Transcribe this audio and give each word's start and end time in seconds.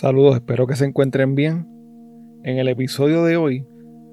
Saludos, 0.00 0.36
espero 0.36 0.66
que 0.66 0.76
se 0.76 0.86
encuentren 0.86 1.34
bien. 1.34 1.66
En 2.42 2.56
el 2.56 2.68
episodio 2.68 3.22
de 3.22 3.36
hoy 3.36 3.66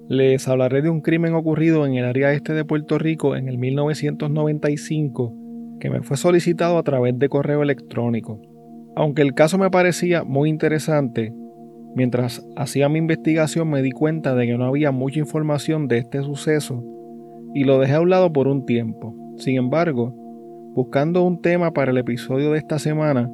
les 0.09 0.45
hablaré 0.49 0.81
de 0.81 0.89
un 0.89 0.99
crimen 0.99 1.33
ocurrido 1.33 1.85
en 1.85 1.93
el 1.93 2.03
área 2.03 2.33
este 2.33 2.51
de 2.51 2.65
Puerto 2.65 2.97
Rico 2.97 3.37
en 3.37 3.47
el 3.47 3.57
1995 3.57 5.33
que 5.79 5.89
me 5.89 6.01
fue 6.01 6.17
solicitado 6.17 6.77
a 6.77 6.83
través 6.83 7.17
de 7.17 7.29
correo 7.29 7.63
electrónico. 7.63 8.41
Aunque 8.97 9.21
el 9.21 9.33
caso 9.33 9.57
me 9.57 9.71
parecía 9.71 10.25
muy 10.25 10.49
interesante, 10.49 11.33
mientras 11.95 12.45
hacía 12.57 12.89
mi 12.89 12.99
investigación 12.99 13.69
me 13.69 13.81
di 13.81 13.91
cuenta 13.91 14.35
de 14.35 14.45
que 14.45 14.57
no 14.57 14.65
había 14.65 14.91
mucha 14.91 15.19
información 15.19 15.87
de 15.87 15.99
este 15.99 16.21
suceso 16.21 16.83
y 17.53 17.63
lo 17.63 17.79
dejé 17.79 17.93
a 17.93 18.01
un 18.01 18.09
lado 18.09 18.33
por 18.33 18.49
un 18.49 18.65
tiempo. 18.65 19.15
Sin 19.37 19.55
embargo, 19.55 20.13
buscando 20.75 21.23
un 21.23 21.41
tema 21.41 21.71
para 21.71 21.91
el 21.91 21.97
episodio 21.97 22.51
de 22.51 22.57
esta 22.57 22.77
semana, 22.77 23.31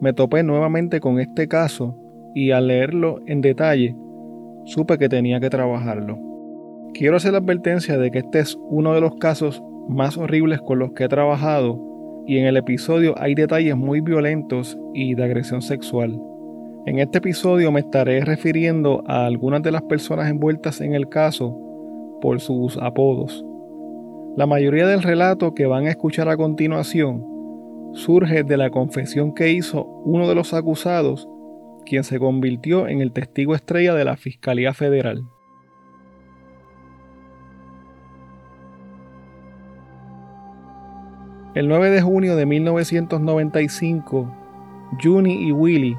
me 0.00 0.12
topé 0.12 0.42
nuevamente 0.42 1.00
con 1.00 1.18
este 1.18 1.48
caso 1.48 1.96
y 2.34 2.50
al 2.50 2.68
leerlo 2.68 3.20
en 3.26 3.40
detalle, 3.40 3.96
supe 4.64 4.98
que 4.98 5.08
tenía 5.08 5.40
que 5.40 5.50
trabajarlo. 5.50 6.18
Quiero 6.94 7.16
hacer 7.16 7.32
la 7.32 7.38
advertencia 7.38 7.98
de 7.98 8.10
que 8.10 8.18
este 8.18 8.40
es 8.40 8.58
uno 8.68 8.94
de 8.94 9.00
los 9.00 9.16
casos 9.16 9.62
más 9.88 10.16
horribles 10.16 10.60
con 10.60 10.78
los 10.78 10.92
que 10.92 11.04
he 11.04 11.08
trabajado 11.08 11.80
y 12.26 12.38
en 12.38 12.46
el 12.46 12.56
episodio 12.56 13.14
hay 13.18 13.34
detalles 13.34 13.76
muy 13.76 14.00
violentos 14.00 14.78
y 14.94 15.14
de 15.14 15.24
agresión 15.24 15.60
sexual. 15.60 16.18
En 16.86 16.98
este 16.98 17.18
episodio 17.18 17.72
me 17.72 17.80
estaré 17.80 18.20
refiriendo 18.24 19.02
a 19.06 19.26
algunas 19.26 19.62
de 19.62 19.72
las 19.72 19.82
personas 19.82 20.28
envueltas 20.28 20.80
en 20.80 20.94
el 20.94 21.08
caso 21.08 21.58
por 22.20 22.40
sus 22.40 22.76
apodos. 22.78 23.44
La 24.36 24.46
mayoría 24.46 24.86
del 24.86 25.02
relato 25.02 25.54
que 25.54 25.66
van 25.66 25.86
a 25.86 25.90
escuchar 25.90 26.28
a 26.28 26.36
continuación 26.36 27.33
surge 27.94 28.42
de 28.42 28.56
la 28.56 28.70
confesión 28.70 29.32
que 29.34 29.50
hizo 29.50 29.84
uno 30.04 30.28
de 30.28 30.34
los 30.34 30.52
acusados, 30.52 31.28
quien 31.86 32.04
se 32.04 32.18
convirtió 32.18 32.88
en 32.88 33.00
el 33.00 33.12
testigo 33.12 33.54
estrella 33.54 33.94
de 33.94 34.04
la 34.04 34.16
Fiscalía 34.16 34.74
Federal. 34.74 35.24
El 41.54 41.68
9 41.68 41.90
de 41.90 42.02
junio 42.02 42.34
de 42.34 42.46
1995, 42.46 44.28
Juni 45.00 45.46
y 45.46 45.52
Willy 45.52 45.96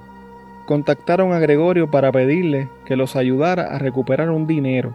contactaron 0.65 1.31
a 1.31 1.39
Gregorio 1.39 1.89
para 1.89 2.11
pedirle 2.11 2.67
que 2.85 2.97
los 2.97 3.15
ayudara 3.15 3.73
a 3.73 3.79
recuperar 3.79 4.31
un 4.31 4.47
dinero, 4.47 4.93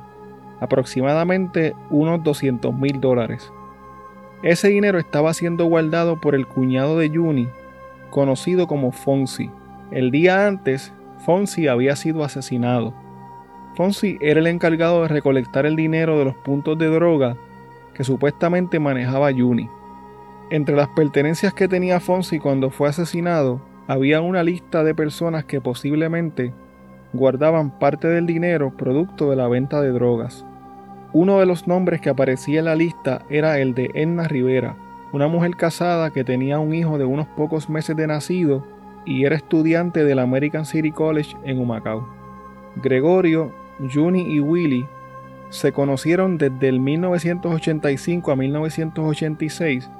aproximadamente 0.60 1.74
unos 1.88 2.22
200 2.22 2.74
mil 2.74 3.00
dólares 3.00 3.50
ese 4.42 4.68
dinero 4.68 4.98
estaba 4.98 5.34
siendo 5.34 5.66
guardado 5.66 6.20
por 6.20 6.34
el 6.34 6.46
cuñado 6.46 6.98
de 6.98 7.10
Juni, 7.10 7.48
conocido 8.10 8.66
como 8.66 8.90
Fonsi. 8.90 9.50
El 9.90 10.10
día 10.10 10.46
antes, 10.46 10.92
Fonsi 11.26 11.68
había 11.68 11.94
sido 11.96 12.24
asesinado. 12.24 12.94
Fonsi 13.76 14.16
era 14.20 14.40
el 14.40 14.46
encargado 14.46 15.02
de 15.02 15.08
recolectar 15.08 15.66
el 15.66 15.76
dinero 15.76 16.18
de 16.18 16.24
los 16.24 16.34
puntos 16.36 16.78
de 16.78 16.86
droga 16.86 17.36
que 17.94 18.04
supuestamente 18.04 18.78
manejaba 18.78 19.32
Juni. 19.32 19.68
Entre 20.50 20.74
las 20.74 20.88
pertenencias 20.88 21.52
que 21.52 21.68
tenía 21.68 22.00
Fonsi 22.00 22.38
cuando 22.38 22.70
fue 22.70 22.88
asesinado, 22.88 23.60
había 23.86 24.20
una 24.20 24.42
lista 24.42 24.82
de 24.84 24.94
personas 24.94 25.44
que 25.44 25.60
posiblemente 25.60 26.52
guardaban 27.12 27.78
parte 27.78 28.08
del 28.08 28.26
dinero 28.26 28.72
producto 28.76 29.30
de 29.30 29.36
la 29.36 29.48
venta 29.48 29.80
de 29.80 29.90
drogas. 29.90 30.46
Uno 31.12 31.40
de 31.40 31.46
los 31.46 31.66
nombres 31.66 32.00
que 32.00 32.08
aparecía 32.08 32.60
en 32.60 32.66
la 32.66 32.76
lista 32.76 33.22
era 33.28 33.58
el 33.58 33.74
de 33.74 33.90
Edna 33.94 34.28
Rivera, 34.28 34.76
una 35.12 35.26
mujer 35.26 35.56
casada 35.56 36.10
que 36.10 36.22
tenía 36.22 36.60
un 36.60 36.72
hijo 36.72 36.98
de 36.98 37.04
unos 37.04 37.26
pocos 37.26 37.68
meses 37.68 37.96
de 37.96 38.06
nacido 38.06 38.64
y 39.04 39.24
era 39.24 39.34
estudiante 39.34 40.04
del 40.04 40.20
American 40.20 40.64
City 40.64 40.92
College 40.92 41.36
en 41.42 41.58
Humacao. 41.58 42.06
Gregorio, 42.76 43.52
Juni 43.92 44.22
y 44.22 44.38
Willy 44.38 44.86
se 45.48 45.72
conocieron 45.72 46.38
desde 46.38 46.68
el 46.68 46.78
1985 46.78 48.30
a 48.30 48.36
1986 48.36 49.90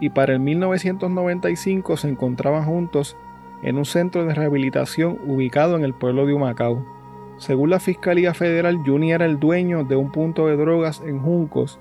y 0.00 0.10
para 0.10 0.32
el 0.32 0.40
1995 0.40 1.96
se 1.96 2.08
encontraban 2.08 2.64
juntos 2.64 3.16
en 3.62 3.76
un 3.78 3.84
centro 3.84 4.24
de 4.24 4.34
rehabilitación 4.34 5.18
ubicado 5.26 5.76
en 5.76 5.84
el 5.84 5.94
pueblo 5.94 6.26
de 6.26 6.34
Humacao. 6.34 6.99
Según 7.40 7.70
la 7.70 7.80
Fiscalía 7.80 8.34
Federal, 8.34 8.82
Juni 8.84 9.12
era 9.12 9.24
el 9.24 9.40
dueño 9.40 9.82
de 9.82 9.96
un 9.96 10.12
punto 10.12 10.46
de 10.46 10.58
drogas 10.58 11.00
en 11.06 11.18
Juncos 11.20 11.80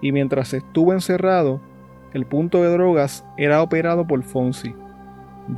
y 0.00 0.12
mientras 0.12 0.54
estuvo 0.54 0.94
encerrado, 0.94 1.60
el 2.14 2.24
punto 2.24 2.62
de 2.62 2.70
drogas 2.70 3.22
era 3.36 3.60
operado 3.60 4.06
por 4.06 4.22
Fonsi. 4.22 4.74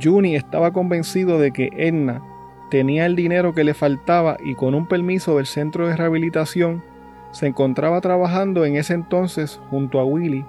Juni 0.03 0.35
estaba 0.35 0.73
convencido 0.73 1.39
de 1.39 1.53
que 1.53 1.69
Edna 1.77 2.21
tenía 2.69 3.05
el 3.05 3.15
dinero 3.15 3.55
que 3.55 3.63
le 3.63 3.73
faltaba 3.73 4.35
y 4.43 4.53
con 4.53 4.75
un 4.75 4.85
permiso 4.85 5.37
del 5.37 5.45
centro 5.45 5.87
de 5.87 5.95
rehabilitación 5.95 6.83
se 7.31 7.47
encontraba 7.47 8.01
trabajando 8.01 8.65
en 8.65 8.75
ese 8.75 8.95
entonces 8.95 9.61
junto 9.69 10.01
a 10.01 10.03
Willy 10.03 10.43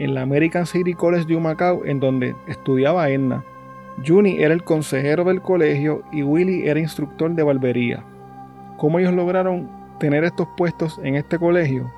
en 0.00 0.12
la 0.12 0.22
American 0.22 0.66
City 0.66 0.94
College 0.94 1.26
de 1.26 1.36
Humacao 1.36 1.84
en 1.84 2.00
donde 2.00 2.34
estudiaba 2.48 3.08
Edna. 3.10 3.44
Juni 4.04 4.42
era 4.42 4.52
el 4.52 4.64
consejero 4.64 5.22
del 5.22 5.40
colegio 5.40 6.02
y 6.10 6.24
Willy 6.24 6.66
era 6.66 6.80
instructor 6.80 7.32
de 7.32 7.44
barbería. 7.44 8.04
¿Cómo 8.76 8.98
ellos 8.98 9.14
lograron 9.14 9.68
tener 9.98 10.24
estos 10.24 10.48
puestos 10.56 11.00
en 11.02 11.14
este 11.16 11.38
colegio? 11.38 11.90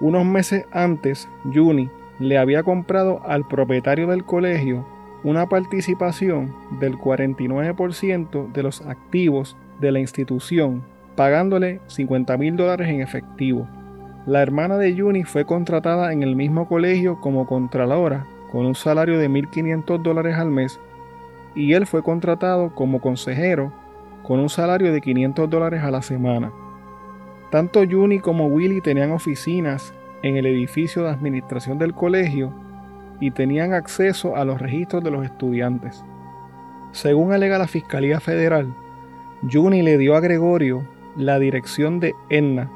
Unos 0.00 0.24
meses 0.24 0.66
antes, 0.72 1.28
Juni 1.52 1.90
le 2.18 2.38
había 2.38 2.62
comprado 2.62 3.20
al 3.26 3.46
propietario 3.46 4.06
del 4.06 4.24
colegio 4.24 4.86
una 5.24 5.48
participación 5.48 6.54
del 6.78 6.96
49% 6.98 8.52
de 8.52 8.62
los 8.62 8.82
activos 8.82 9.56
de 9.80 9.92
la 9.92 9.98
institución, 9.98 10.84
pagándole 11.16 11.80
50 11.86 12.36
mil 12.36 12.56
dólares 12.56 12.88
en 12.88 13.00
efectivo. 13.00 13.66
La 14.26 14.42
hermana 14.42 14.76
de 14.78 14.98
Juni 14.98 15.24
fue 15.24 15.44
contratada 15.44 16.12
en 16.12 16.22
el 16.22 16.36
mismo 16.36 16.68
colegio 16.68 17.20
como 17.20 17.46
contralora, 17.46 18.26
con 18.52 18.66
un 18.66 18.74
salario 18.74 19.18
de 19.18 19.28
1.500 19.28 20.02
dólares 20.02 20.36
al 20.36 20.50
mes, 20.50 20.78
y 21.54 21.72
él 21.72 21.86
fue 21.86 22.02
contratado 22.02 22.74
como 22.74 23.00
consejero 23.00 23.72
con 24.24 24.40
un 24.40 24.48
salario 24.48 24.92
de 24.92 25.00
500 25.00 25.48
dólares 25.48 25.84
a 25.84 25.90
la 25.92 26.02
semana. 26.02 26.52
Tanto 27.50 27.84
Juni 27.88 28.18
como 28.18 28.46
Willy 28.48 28.80
tenían 28.80 29.12
oficinas 29.12 29.94
en 30.22 30.36
el 30.36 30.46
edificio 30.46 31.04
de 31.04 31.10
administración 31.10 31.78
del 31.78 31.94
colegio 31.94 32.52
y 33.20 33.30
tenían 33.30 33.74
acceso 33.74 34.34
a 34.36 34.44
los 34.44 34.60
registros 34.60 35.04
de 35.04 35.10
los 35.12 35.24
estudiantes. 35.24 36.04
Según 36.90 37.32
alega 37.32 37.58
la 37.58 37.68
Fiscalía 37.68 38.18
Federal, 38.18 38.74
Juni 39.50 39.82
le 39.82 39.98
dio 39.98 40.16
a 40.16 40.20
Gregorio 40.20 40.84
la 41.16 41.38
dirección 41.38 42.00
de 42.00 42.14
Enna, 42.30 42.70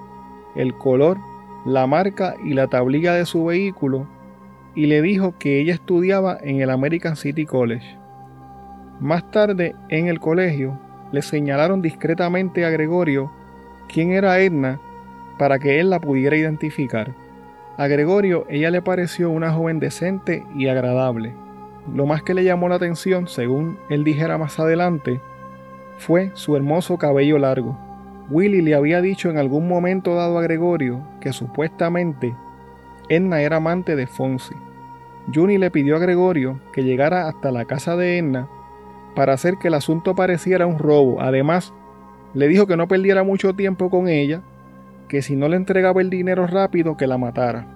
el 0.54 0.74
color, 0.74 1.18
la 1.64 1.86
marca 1.86 2.34
y 2.44 2.54
la 2.54 2.68
tablilla 2.68 3.14
de 3.14 3.26
su 3.26 3.46
vehículo 3.46 4.06
y 4.74 4.86
le 4.86 5.02
dijo 5.02 5.34
que 5.38 5.60
ella 5.60 5.74
estudiaba 5.74 6.38
en 6.40 6.60
el 6.60 6.70
American 6.70 7.16
City 7.16 7.46
College. 7.46 7.96
Más 9.00 9.28
tarde, 9.30 9.74
en 9.88 10.06
el 10.06 10.20
colegio, 10.20 10.78
le 11.12 11.22
señalaron 11.22 11.82
discretamente 11.82 12.64
a 12.64 12.70
Gregorio 12.70 13.30
quién 13.88 14.12
era 14.12 14.40
Edna 14.40 14.80
para 15.38 15.58
que 15.58 15.80
él 15.80 15.90
la 15.90 16.00
pudiera 16.00 16.36
identificar. 16.36 17.14
A 17.76 17.86
Gregorio 17.86 18.44
ella 18.48 18.70
le 18.70 18.82
pareció 18.82 19.30
una 19.30 19.52
joven 19.52 19.78
decente 19.78 20.44
y 20.56 20.68
agradable. 20.68 21.34
Lo 21.94 22.06
más 22.06 22.22
que 22.22 22.34
le 22.34 22.44
llamó 22.44 22.68
la 22.68 22.74
atención, 22.74 23.28
según 23.28 23.78
él 23.88 24.04
dijera 24.04 24.36
más 24.36 24.58
adelante, 24.58 25.20
fue 25.96 26.30
su 26.34 26.56
hermoso 26.56 26.98
cabello 26.98 27.38
largo. 27.38 27.78
Willy 28.30 28.60
le 28.60 28.74
había 28.74 29.00
dicho 29.00 29.30
en 29.30 29.38
algún 29.38 29.68
momento 29.68 30.14
dado 30.14 30.38
a 30.38 30.42
Gregorio 30.42 31.02
que 31.20 31.32
supuestamente 31.32 32.34
Edna 33.08 33.40
era 33.40 33.56
amante 33.56 33.96
de 33.96 34.06
Fonsi. 34.06 34.54
Juni 35.32 35.56
le 35.56 35.70
pidió 35.70 35.96
a 35.96 35.98
Gregorio 35.98 36.60
que 36.72 36.84
llegara 36.84 37.28
hasta 37.28 37.50
la 37.50 37.64
casa 37.64 37.96
de 37.96 38.18
Edna 38.18 38.48
para 39.18 39.32
hacer 39.32 39.56
que 39.56 39.66
el 39.66 39.74
asunto 39.74 40.14
pareciera 40.14 40.68
un 40.68 40.78
robo. 40.78 41.20
Además, 41.20 41.74
le 42.34 42.46
dijo 42.46 42.68
que 42.68 42.76
no 42.76 42.86
perdiera 42.86 43.24
mucho 43.24 43.52
tiempo 43.52 43.90
con 43.90 44.06
ella, 44.06 44.42
que 45.08 45.22
si 45.22 45.34
no 45.34 45.48
le 45.48 45.56
entregaba 45.56 46.00
el 46.00 46.08
dinero 46.08 46.46
rápido, 46.46 46.96
que 46.96 47.08
la 47.08 47.18
matara. 47.18 47.66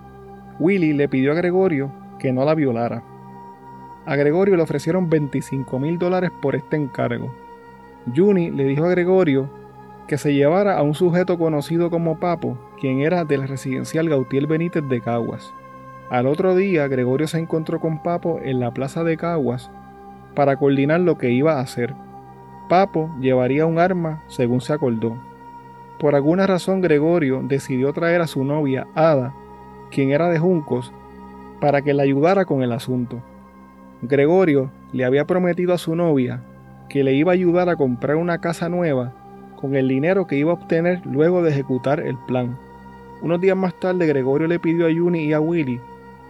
Willy 0.61 0.93
le 0.93 1.09
pidió 1.09 1.33
a 1.33 1.35
Gregorio 1.35 1.91
que 2.21 2.33
no 2.33 2.45
la 2.45 2.55
violara. 2.55 3.03
A 4.07 4.15
Gregorio 4.15 4.55
le 4.55 4.63
ofrecieron 4.63 5.11
25 5.11 5.81
mil 5.81 5.99
dólares 5.99 6.31
por 6.41 6.55
este 6.55 6.77
encargo. 6.77 7.35
Juni 8.15 8.53
le 8.53 8.63
dijo 8.63 8.85
a 8.85 8.91
Gregorio 8.91 9.51
que 10.07 10.19
se 10.19 10.35
llevara 10.35 10.79
a 10.79 10.83
un 10.83 10.95
sujeto 10.95 11.39
conocido 11.39 11.91
como 11.91 12.21
Papo, 12.21 12.57
quien 12.81 13.01
era 13.01 13.25
del 13.25 13.49
residencial 13.49 14.09
Gautier 14.09 14.47
Benítez 14.47 14.89
de 14.89 15.01
Caguas. 15.01 15.53
Al 16.09 16.29
otro 16.29 16.55
día, 16.55 16.87
Gregorio 16.87 17.27
se 17.27 17.41
encontró 17.41 17.81
con 17.81 18.01
Papo 18.01 18.39
en 18.45 18.61
la 18.61 18.73
plaza 18.73 19.03
de 19.03 19.17
Caguas 19.17 19.73
para 20.35 20.57
coordinar 20.57 21.01
lo 21.01 21.19
que 21.19 21.31
iba 21.31 21.55
a 21.55 21.61
hacer. 21.61 21.95
Papo 22.69 23.11
llevaría 23.21 23.67
un 23.67 23.79
arma 23.79 24.23
según 24.29 24.61
se 24.61 24.73
acordó. 24.73 25.17
Por 25.99 26.15
alguna 26.15 26.47
razón 26.47 26.81
Gregorio 26.81 27.43
decidió 27.45 27.93
traer 27.93 28.21
a 28.21 28.27
su 28.27 28.45
novia 28.45 28.87
Ada, 28.95 29.35
quien 29.91 30.11
era 30.11 30.29
de 30.29 30.39
Juncos, 30.39 30.93
para 31.61 31.83
que 31.83 31.95
la 31.95 32.03
ayudara 32.03 32.45
con 32.45 32.63
el 32.63 32.73
asunto. 32.73 33.23
Gregorio 34.01 34.71
le 34.93 35.05
había 35.05 35.27
prometido 35.27 35.75
a 35.75 35.79
su 35.79 35.95
novia 35.95 36.43
que 36.89 37.05
le 37.05 37.15
iba 37.15 37.33
a 37.33 37.35
ayudar 37.35 37.69
a 37.69 37.77
comprar 37.77 38.17
una 38.17 38.39
casa 38.39 38.69
nueva 38.69 39.13
con 39.57 39.77
el 39.77 39.87
dinero 39.87 40.27
que 40.27 40.37
iba 40.37 40.51
a 40.51 40.55
obtener 40.55 41.07
luego 41.07 41.43
de 41.43 41.51
ejecutar 41.51 42.01
el 42.01 42.19
plan. 42.27 42.59
Unos 43.23 43.41
días 43.41 43.57
más 43.57 43.79
tarde 43.79 44.07
Gregorio 44.09 44.49
le 44.49 44.59
pidió 44.59 44.87
a 44.87 44.93
Juni 44.93 45.27
y 45.27 45.33
a 45.33 45.41
Willy 45.41 45.81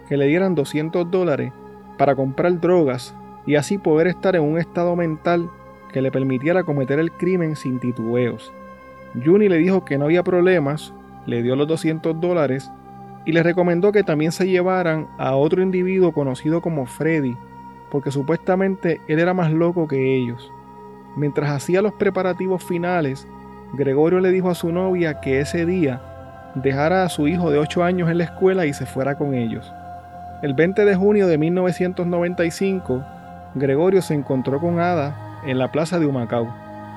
que 0.07 0.17
le 0.17 0.27
dieran 0.27 0.53
200 0.53 1.09
dólares 1.09 1.51
para 1.97 2.15
comprar 2.15 2.59
drogas 2.59 3.15
y 3.45 3.55
así 3.55 3.77
poder 3.77 4.07
estar 4.07 4.35
en 4.35 4.43
un 4.43 4.57
estado 4.57 4.95
mental 4.95 5.49
que 5.91 6.01
le 6.01 6.11
permitiera 6.11 6.63
cometer 6.63 6.99
el 6.99 7.11
crimen 7.11 7.55
sin 7.55 7.79
titubeos. 7.79 8.51
Juni 9.23 9.47
le 9.47 9.57
dijo 9.57 9.85
que 9.85 9.97
no 9.97 10.05
había 10.05 10.23
problemas, 10.23 10.93
le 11.25 11.43
dio 11.43 11.55
los 11.55 11.67
200 11.67 12.19
dólares 12.19 12.71
y 13.25 13.31
le 13.31 13.43
recomendó 13.43 13.91
que 13.91 14.03
también 14.03 14.31
se 14.31 14.47
llevaran 14.47 15.07
a 15.17 15.35
otro 15.35 15.61
individuo 15.61 16.11
conocido 16.11 16.61
como 16.61 16.85
Freddy, 16.85 17.37
porque 17.91 18.11
supuestamente 18.11 18.99
él 19.07 19.19
era 19.19 19.33
más 19.33 19.51
loco 19.51 19.87
que 19.87 20.15
ellos. 20.15 20.51
Mientras 21.15 21.51
hacía 21.51 21.81
los 21.81 21.93
preparativos 21.93 22.63
finales, 22.63 23.27
Gregorio 23.73 24.19
le 24.19 24.31
dijo 24.31 24.49
a 24.49 24.55
su 24.55 24.71
novia 24.71 25.21
que 25.21 25.39
ese 25.39 25.65
día 25.65 26.01
dejara 26.55 27.03
a 27.03 27.09
su 27.09 27.27
hijo 27.27 27.51
de 27.51 27.59
8 27.59 27.83
años 27.83 28.09
en 28.09 28.17
la 28.17 28.25
escuela 28.25 28.65
y 28.65 28.73
se 28.73 28.85
fuera 28.85 29.15
con 29.15 29.33
ellos. 29.33 29.71
El 30.41 30.53
20 30.53 30.85
de 30.85 30.95
junio 30.95 31.27
de 31.27 31.37
1995, 31.37 33.03
Gregorio 33.55 34.01
se 34.01 34.13
encontró 34.13 34.59
con 34.59 34.79
Ada 34.79 35.41
en 35.45 35.59
la 35.59 35.71
plaza 35.71 35.99
de 35.99 36.05
Humacao. 36.05 36.47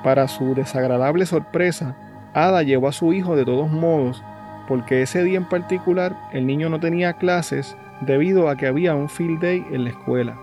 Para 0.03 0.27
su 0.27 0.55
desagradable 0.55 1.25
sorpresa, 1.25 1.95
Ada 2.33 2.63
llevó 2.63 2.87
a 2.87 2.93
su 2.93 3.13
hijo 3.13 3.35
de 3.35 3.45
todos 3.45 3.69
modos 3.69 4.23
porque 4.67 5.01
ese 5.01 5.23
día 5.23 5.37
en 5.37 5.45
particular 5.45 6.17
el 6.33 6.45
niño 6.45 6.69
no 6.69 6.79
tenía 6.79 7.13
clases 7.13 7.77
debido 8.01 8.49
a 8.49 8.57
que 8.57 8.67
había 8.67 8.95
un 8.95 9.09
field 9.09 9.41
day 9.41 9.65
en 9.71 9.85
la 9.85 9.91
escuela. 9.91 10.37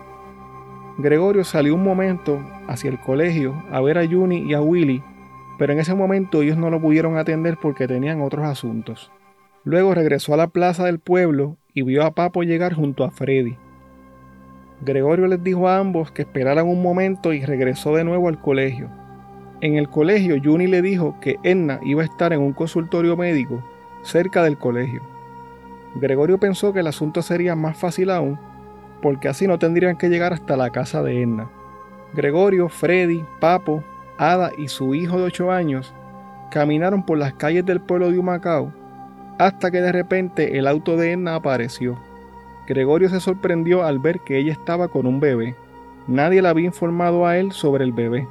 Gregorio 0.97 1.43
salió 1.43 1.75
un 1.75 1.83
momento 1.83 2.39
hacia 2.67 2.89
el 2.89 2.99
colegio 2.99 3.61
a 3.71 3.81
ver 3.81 3.97
a 3.97 4.07
Juni 4.07 4.39
y 4.49 4.53
a 4.53 4.61
Willy, 4.61 5.03
pero 5.57 5.73
en 5.73 5.79
ese 5.79 5.93
momento 5.93 6.41
ellos 6.41 6.57
no 6.57 6.69
lo 6.69 6.81
pudieron 6.81 7.17
atender 7.17 7.57
porque 7.61 7.87
tenían 7.87 8.21
otros 8.21 8.45
asuntos. 8.45 9.11
Luego 9.63 9.93
regresó 9.93 10.33
a 10.33 10.37
la 10.37 10.47
plaza 10.47 10.85
del 10.85 10.99
pueblo 10.99 11.57
y 11.73 11.81
vio 11.81 12.05
a 12.05 12.11
Papo 12.11 12.43
llegar 12.43 12.73
junto 12.73 13.03
a 13.03 13.11
Freddy. 13.11 13.57
Gregorio 14.81 15.27
les 15.27 15.43
dijo 15.43 15.67
a 15.67 15.77
ambos 15.77 16.11
que 16.11 16.23
esperaran 16.23 16.67
un 16.67 16.81
momento 16.81 17.33
y 17.33 17.45
regresó 17.45 17.95
de 17.95 18.03
nuevo 18.03 18.27
al 18.27 18.39
colegio. 18.39 18.89
En 19.61 19.75
el 19.75 19.89
colegio, 19.89 20.35
Juni 20.43 20.67
le 20.67 20.81
dijo 20.81 21.17
que 21.21 21.37
Edna 21.43 21.79
iba 21.83 22.01
a 22.01 22.05
estar 22.05 22.33
en 22.33 22.41
un 22.41 22.53
consultorio 22.53 23.15
médico 23.15 23.63
cerca 24.03 24.43
del 24.43 24.57
colegio. 24.57 25.01
Gregorio 25.95 26.37
pensó 26.37 26.73
que 26.73 26.81
el 26.81 26.87
asunto 26.87 27.21
sería 27.21 27.55
más 27.55 27.77
fácil 27.77 28.09
aún, 28.09 28.37
porque 29.01 29.29
así 29.29 29.47
no 29.47 29.57
tendrían 29.57 29.97
que 29.97 30.09
llegar 30.09 30.33
hasta 30.33 30.57
la 30.57 30.69
casa 30.69 31.01
de 31.01 31.21
Edna. 31.21 31.49
Gregorio, 32.13 32.69
Freddy, 32.69 33.23
Papo, 33.39 33.83
Ada 34.17 34.51
y 34.57 34.67
su 34.67 34.93
hijo 34.93 35.17
de 35.17 35.23
8 35.23 35.51
años 35.51 35.93
caminaron 36.51 37.03
por 37.03 37.17
las 37.17 37.33
calles 37.33 37.65
del 37.65 37.81
pueblo 37.81 38.11
de 38.11 38.19
Humacao 38.19 38.71
hasta 39.37 39.71
que 39.71 39.81
de 39.81 39.91
repente 39.91 40.57
el 40.57 40.67
auto 40.67 40.95
de 40.95 41.11
Edna 41.11 41.35
apareció. 41.35 41.97
Gregorio 42.67 43.09
se 43.09 43.19
sorprendió 43.19 43.83
al 43.83 43.99
ver 43.99 44.21
que 44.21 44.37
ella 44.37 44.51
estaba 44.51 44.87
con 44.87 45.05
un 45.05 45.19
bebé. 45.19 45.55
Nadie 46.07 46.41
le 46.41 46.47
había 46.47 46.65
informado 46.65 47.25
a 47.25 47.37
él 47.37 47.51
sobre 47.51 47.83
el 47.83 47.91
bebé. 47.91 48.27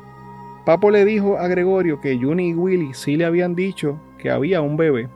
Papo 0.65 0.91
le 0.91 1.05
dijo 1.05 1.39
a 1.39 1.47
Gregorio 1.47 2.01
que 2.01 2.19
Juni 2.19 2.51
y 2.51 2.55
Willy 2.55 2.95
sí 2.95 3.17
le 3.17 3.27
habían 3.27 3.55
dicho 3.55 3.99
que 4.19 4.31
había 4.31 4.61
un 4.61 4.77
bebé. 4.77 5.09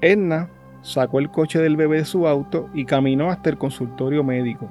Edna 0.00 0.48
sacó 0.82 1.18
el 1.18 1.30
coche 1.30 1.58
del 1.58 1.76
bebé 1.76 1.98
de 1.98 2.04
su 2.04 2.26
auto 2.26 2.68
y 2.72 2.84
caminó 2.84 3.30
hasta 3.30 3.50
el 3.50 3.58
consultorio 3.58 4.24
médico. 4.24 4.68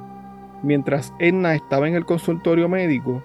Mientras 0.64 1.14
Edna 1.20 1.54
estaba 1.54 1.88
en 1.88 1.96
el 1.96 2.06
consultorio 2.06 2.68
médico, 2.68 3.22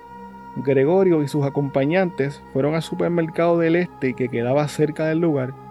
Gregorio 0.56 1.23
y 1.23 1.29
sus 1.29 1.44
acompañantes 1.44 2.43
fueron 2.52 2.75
al 2.75 2.82
supermercado 2.82 3.58
del 3.58 3.76
este 3.76 4.14
que 4.14 4.29
quedaba 4.29 4.69
cerca 4.69 5.06
del 5.06 5.20
lugar 5.20 5.63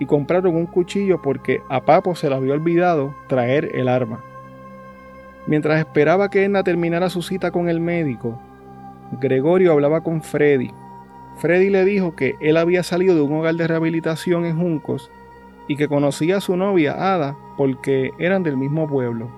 y 0.00 0.06
compraron 0.06 0.56
un 0.56 0.66
cuchillo 0.66 1.22
porque 1.22 1.62
a 1.68 1.82
Papo 1.82 2.16
se 2.16 2.28
le 2.28 2.34
había 2.34 2.54
olvidado 2.54 3.14
traer 3.28 3.76
el 3.76 3.86
arma. 3.86 4.24
Mientras 5.46 5.78
esperaba 5.78 6.30
que 6.30 6.44
Edna 6.44 6.64
terminara 6.64 7.10
su 7.10 7.22
cita 7.22 7.50
con 7.50 7.68
el 7.68 7.80
médico, 7.80 8.40
Gregorio 9.20 9.72
hablaba 9.72 10.00
con 10.00 10.22
Freddy. 10.22 10.70
Freddy 11.36 11.68
le 11.68 11.84
dijo 11.84 12.16
que 12.16 12.34
él 12.40 12.56
había 12.56 12.82
salido 12.82 13.14
de 13.14 13.20
un 13.20 13.34
hogar 13.34 13.54
de 13.54 13.66
rehabilitación 13.66 14.46
en 14.46 14.58
Juncos 14.58 15.10
y 15.68 15.76
que 15.76 15.86
conocía 15.86 16.38
a 16.38 16.40
su 16.40 16.56
novia 16.56 17.14
Ada 17.14 17.36
porque 17.58 18.12
eran 18.18 18.42
del 18.42 18.56
mismo 18.56 18.88
pueblo. 18.88 19.30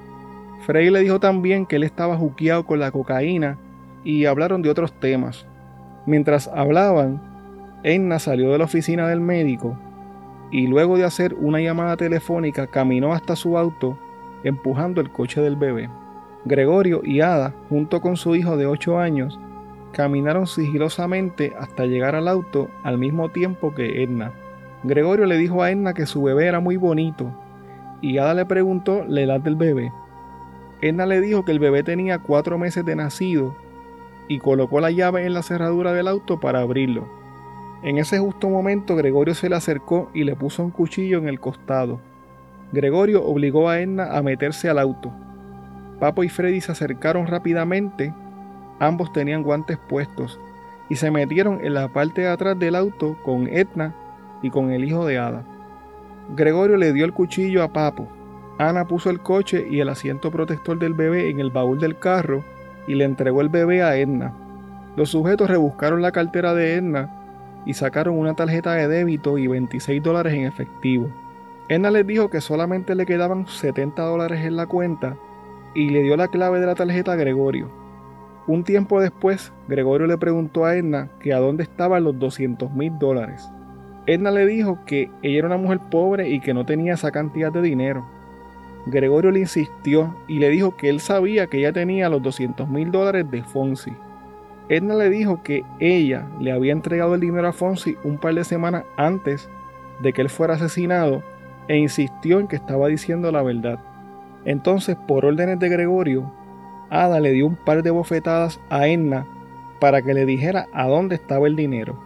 Frey 0.64 0.90
le 0.90 1.00
dijo 1.00 1.18
también 1.18 1.66
que 1.66 1.76
él 1.76 1.82
estaba 1.82 2.16
juqueado 2.16 2.66
con 2.66 2.78
la 2.78 2.92
cocaína 2.92 3.58
y 4.04 4.26
hablaron 4.26 4.62
de 4.62 4.70
otros 4.70 4.92
temas. 4.92 5.44
Mientras 6.06 6.46
hablaban, 6.48 7.20
Enna 7.82 8.20
salió 8.20 8.52
de 8.52 8.58
la 8.58 8.64
oficina 8.64 9.08
del 9.08 9.20
médico 9.20 9.76
y 10.52 10.66
luego 10.66 10.98
de 10.98 11.04
hacer 11.04 11.34
una 11.34 11.60
llamada 11.60 11.96
telefónica 11.96 12.66
caminó 12.66 13.14
hasta 13.14 13.34
su 13.34 13.56
auto 13.56 13.98
empujando 14.44 15.00
el 15.00 15.10
coche 15.10 15.40
del 15.40 15.56
bebé. 15.56 15.88
Gregorio 16.44 17.00
y 17.02 17.20
Ada, 17.20 17.54
junto 17.70 18.00
con 18.00 18.16
su 18.16 18.36
hijo 18.36 18.56
de 18.56 18.66
8 18.66 18.98
años, 18.98 19.40
caminaron 19.92 20.46
sigilosamente 20.46 21.54
hasta 21.58 21.86
llegar 21.86 22.14
al 22.14 22.28
auto 22.28 22.68
al 22.82 22.98
mismo 22.98 23.30
tiempo 23.30 23.74
que 23.74 24.02
Edna. 24.02 24.32
Gregorio 24.82 25.26
le 25.26 25.38
dijo 25.38 25.62
a 25.62 25.70
Edna 25.70 25.94
que 25.94 26.06
su 26.06 26.22
bebé 26.22 26.46
era 26.46 26.60
muy 26.60 26.76
bonito 26.76 27.32
y 28.02 28.18
Ada 28.18 28.34
le 28.34 28.44
preguntó 28.44 29.04
la 29.08 29.22
edad 29.22 29.40
del 29.40 29.56
bebé. 29.56 29.90
Edna 30.82 31.06
le 31.06 31.20
dijo 31.20 31.44
que 31.44 31.52
el 31.52 31.60
bebé 31.60 31.82
tenía 31.82 32.18
cuatro 32.18 32.58
meses 32.58 32.84
de 32.84 32.96
nacido 32.96 33.56
y 34.28 34.38
colocó 34.38 34.80
la 34.80 34.90
llave 34.90 35.24
en 35.24 35.32
la 35.32 35.42
cerradura 35.42 35.92
del 35.92 36.08
auto 36.08 36.40
para 36.40 36.60
abrirlo. 36.60 37.21
En 37.82 37.98
ese 37.98 38.20
justo 38.20 38.48
momento 38.48 38.94
Gregorio 38.94 39.34
se 39.34 39.48
le 39.48 39.56
acercó 39.56 40.08
y 40.14 40.22
le 40.22 40.36
puso 40.36 40.62
un 40.62 40.70
cuchillo 40.70 41.18
en 41.18 41.26
el 41.26 41.40
costado. 41.40 41.98
Gregorio 42.70 43.24
obligó 43.24 43.68
a 43.68 43.80
Edna 43.80 44.16
a 44.16 44.22
meterse 44.22 44.68
al 44.68 44.78
auto. 44.78 45.12
Papo 45.98 46.22
y 46.22 46.28
Freddy 46.28 46.60
se 46.60 46.70
acercaron 46.70 47.26
rápidamente, 47.26 48.14
ambos 48.78 49.12
tenían 49.12 49.42
guantes 49.42 49.78
puestos, 49.88 50.38
y 50.88 50.96
se 50.96 51.10
metieron 51.10 51.58
en 51.64 51.74
la 51.74 51.88
parte 51.88 52.22
de 52.22 52.28
atrás 52.28 52.56
del 52.56 52.76
auto 52.76 53.16
con 53.24 53.48
Edna 53.48 53.94
y 54.42 54.50
con 54.50 54.70
el 54.70 54.84
hijo 54.84 55.04
de 55.04 55.18
Ada. 55.18 55.42
Gregorio 56.36 56.76
le 56.76 56.92
dio 56.92 57.04
el 57.04 57.12
cuchillo 57.12 57.64
a 57.64 57.72
Papo. 57.72 58.06
Ana 58.58 58.86
puso 58.86 59.10
el 59.10 59.20
coche 59.20 59.66
y 59.68 59.80
el 59.80 59.88
asiento 59.88 60.30
protector 60.30 60.78
del 60.78 60.94
bebé 60.94 61.30
en 61.30 61.40
el 61.40 61.50
baúl 61.50 61.80
del 61.80 61.98
carro 61.98 62.44
y 62.86 62.94
le 62.94 63.04
entregó 63.04 63.40
el 63.40 63.48
bebé 63.48 63.82
a 63.82 63.96
Edna. 63.96 64.32
Los 64.94 65.10
sujetos 65.10 65.50
rebuscaron 65.50 66.00
la 66.00 66.12
cartera 66.12 66.54
de 66.54 66.74
Edna 66.74 67.21
y 67.66 67.74
sacaron 67.74 68.18
una 68.18 68.34
tarjeta 68.34 68.72
de 68.74 68.88
débito 68.88 69.38
y 69.38 69.46
26 69.46 70.02
dólares 70.02 70.34
en 70.34 70.44
efectivo. 70.44 71.08
Edna 71.68 71.90
les 71.90 72.06
dijo 72.06 72.28
que 72.28 72.40
solamente 72.40 72.94
le 72.94 73.06
quedaban 73.06 73.46
70 73.46 74.02
dólares 74.02 74.44
en 74.44 74.56
la 74.56 74.66
cuenta 74.66 75.16
y 75.74 75.90
le 75.90 76.02
dio 76.02 76.16
la 76.16 76.28
clave 76.28 76.60
de 76.60 76.66
la 76.66 76.74
tarjeta 76.74 77.12
a 77.12 77.16
Gregorio. 77.16 77.70
Un 78.46 78.64
tiempo 78.64 79.00
después, 79.00 79.52
Gregorio 79.68 80.06
le 80.06 80.18
preguntó 80.18 80.64
a 80.64 80.76
Edna 80.76 81.08
que 81.20 81.32
a 81.32 81.38
dónde 81.38 81.62
estaban 81.62 82.04
los 82.04 82.18
200 82.18 82.72
mil 82.72 82.98
dólares. 82.98 83.48
Edna 84.06 84.32
le 84.32 84.46
dijo 84.46 84.80
que 84.84 85.10
ella 85.22 85.38
era 85.38 85.46
una 85.46 85.56
mujer 85.56 85.78
pobre 85.90 86.28
y 86.28 86.40
que 86.40 86.52
no 86.52 86.66
tenía 86.66 86.94
esa 86.94 87.12
cantidad 87.12 87.52
de 87.52 87.62
dinero. 87.62 88.04
Gregorio 88.86 89.30
le 89.30 89.40
insistió 89.40 90.16
y 90.26 90.40
le 90.40 90.48
dijo 90.48 90.76
que 90.76 90.88
él 90.88 90.98
sabía 90.98 91.46
que 91.46 91.58
ella 91.58 91.72
tenía 91.72 92.08
los 92.08 92.20
200 92.20 92.68
mil 92.68 92.90
dólares 92.90 93.30
de 93.30 93.44
Fonsi. 93.44 93.92
Edna 94.72 94.94
le 94.94 95.10
dijo 95.10 95.42
que 95.42 95.66
ella 95.80 96.26
le 96.40 96.50
había 96.50 96.72
entregado 96.72 97.14
el 97.14 97.20
dinero 97.20 97.46
a 97.46 97.52
Fonsi 97.52 97.98
un 98.04 98.16
par 98.16 98.34
de 98.34 98.42
semanas 98.42 98.84
antes 98.96 99.50
de 100.00 100.14
que 100.14 100.22
él 100.22 100.30
fuera 100.30 100.54
asesinado 100.54 101.22
e 101.68 101.76
insistió 101.76 102.40
en 102.40 102.48
que 102.48 102.56
estaba 102.56 102.88
diciendo 102.88 103.30
la 103.30 103.42
verdad. 103.42 103.78
Entonces, 104.46 104.96
por 105.06 105.26
órdenes 105.26 105.58
de 105.58 105.68
Gregorio, 105.68 106.32
Ada 106.88 107.20
le 107.20 107.32
dio 107.32 107.46
un 107.48 107.56
par 107.56 107.82
de 107.82 107.90
bofetadas 107.90 108.60
a 108.70 108.88
Edna 108.88 109.26
para 109.78 110.00
que 110.00 110.14
le 110.14 110.24
dijera 110.24 110.68
a 110.72 110.88
dónde 110.88 111.16
estaba 111.16 111.46
el 111.48 111.54
dinero. 111.54 112.02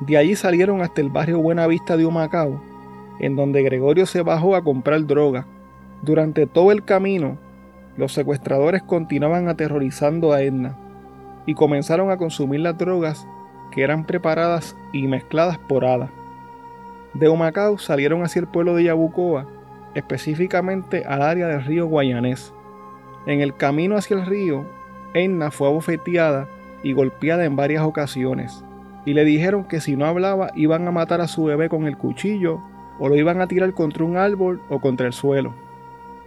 De 0.00 0.16
allí 0.16 0.36
salieron 0.36 0.82
hasta 0.82 1.00
el 1.00 1.10
barrio 1.10 1.40
Buenavista 1.40 1.96
de 1.96 2.06
Humacao, 2.06 2.62
en 3.18 3.34
donde 3.34 3.64
Gregorio 3.64 4.06
se 4.06 4.22
bajó 4.22 4.54
a 4.54 4.62
comprar 4.62 5.04
droga. 5.04 5.48
Durante 6.02 6.46
todo 6.46 6.70
el 6.70 6.84
camino, 6.84 7.38
los 7.96 8.12
secuestradores 8.12 8.84
continuaban 8.84 9.48
aterrorizando 9.48 10.32
a 10.32 10.42
Edna 10.42 10.78
y 11.46 11.54
comenzaron 11.54 12.10
a 12.10 12.16
consumir 12.16 12.60
las 12.60 12.76
drogas 12.78 13.26
que 13.70 13.82
eran 13.82 14.04
preparadas 14.04 14.76
y 14.92 15.06
mezcladas 15.06 15.58
por 15.58 15.84
Ada. 15.84 16.10
De 17.12 17.28
Humacao 17.28 17.78
salieron 17.78 18.22
hacia 18.22 18.40
el 18.40 18.48
pueblo 18.48 18.74
de 18.74 18.84
Yabucoa, 18.84 19.46
específicamente 19.94 21.04
al 21.04 21.22
área 21.22 21.46
del 21.46 21.64
río 21.64 21.86
Guayanés. 21.86 22.52
En 23.26 23.40
el 23.40 23.54
camino 23.54 23.96
hacia 23.96 24.16
el 24.16 24.26
río, 24.26 24.64
Edna 25.14 25.50
fue 25.50 25.68
abofeteada 25.68 26.48
y 26.82 26.92
golpeada 26.92 27.44
en 27.44 27.56
varias 27.56 27.84
ocasiones 27.84 28.64
y 29.04 29.14
le 29.14 29.24
dijeron 29.24 29.64
que 29.64 29.80
si 29.80 29.96
no 29.96 30.06
hablaba 30.06 30.50
iban 30.54 30.86
a 30.88 30.90
matar 30.90 31.20
a 31.20 31.28
su 31.28 31.44
bebé 31.44 31.68
con 31.68 31.86
el 31.86 31.96
cuchillo 31.96 32.60
o 32.98 33.08
lo 33.08 33.16
iban 33.16 33.40
a 33.40 33.46
tirar 33.46 33.72
contra 33.74 34.04
un 34.04 34.16
árbol 34.16 34.62
o 34.68 34.80
contra 34.80 35.06
el 35.06 35.12
suelo. 35.12 35.52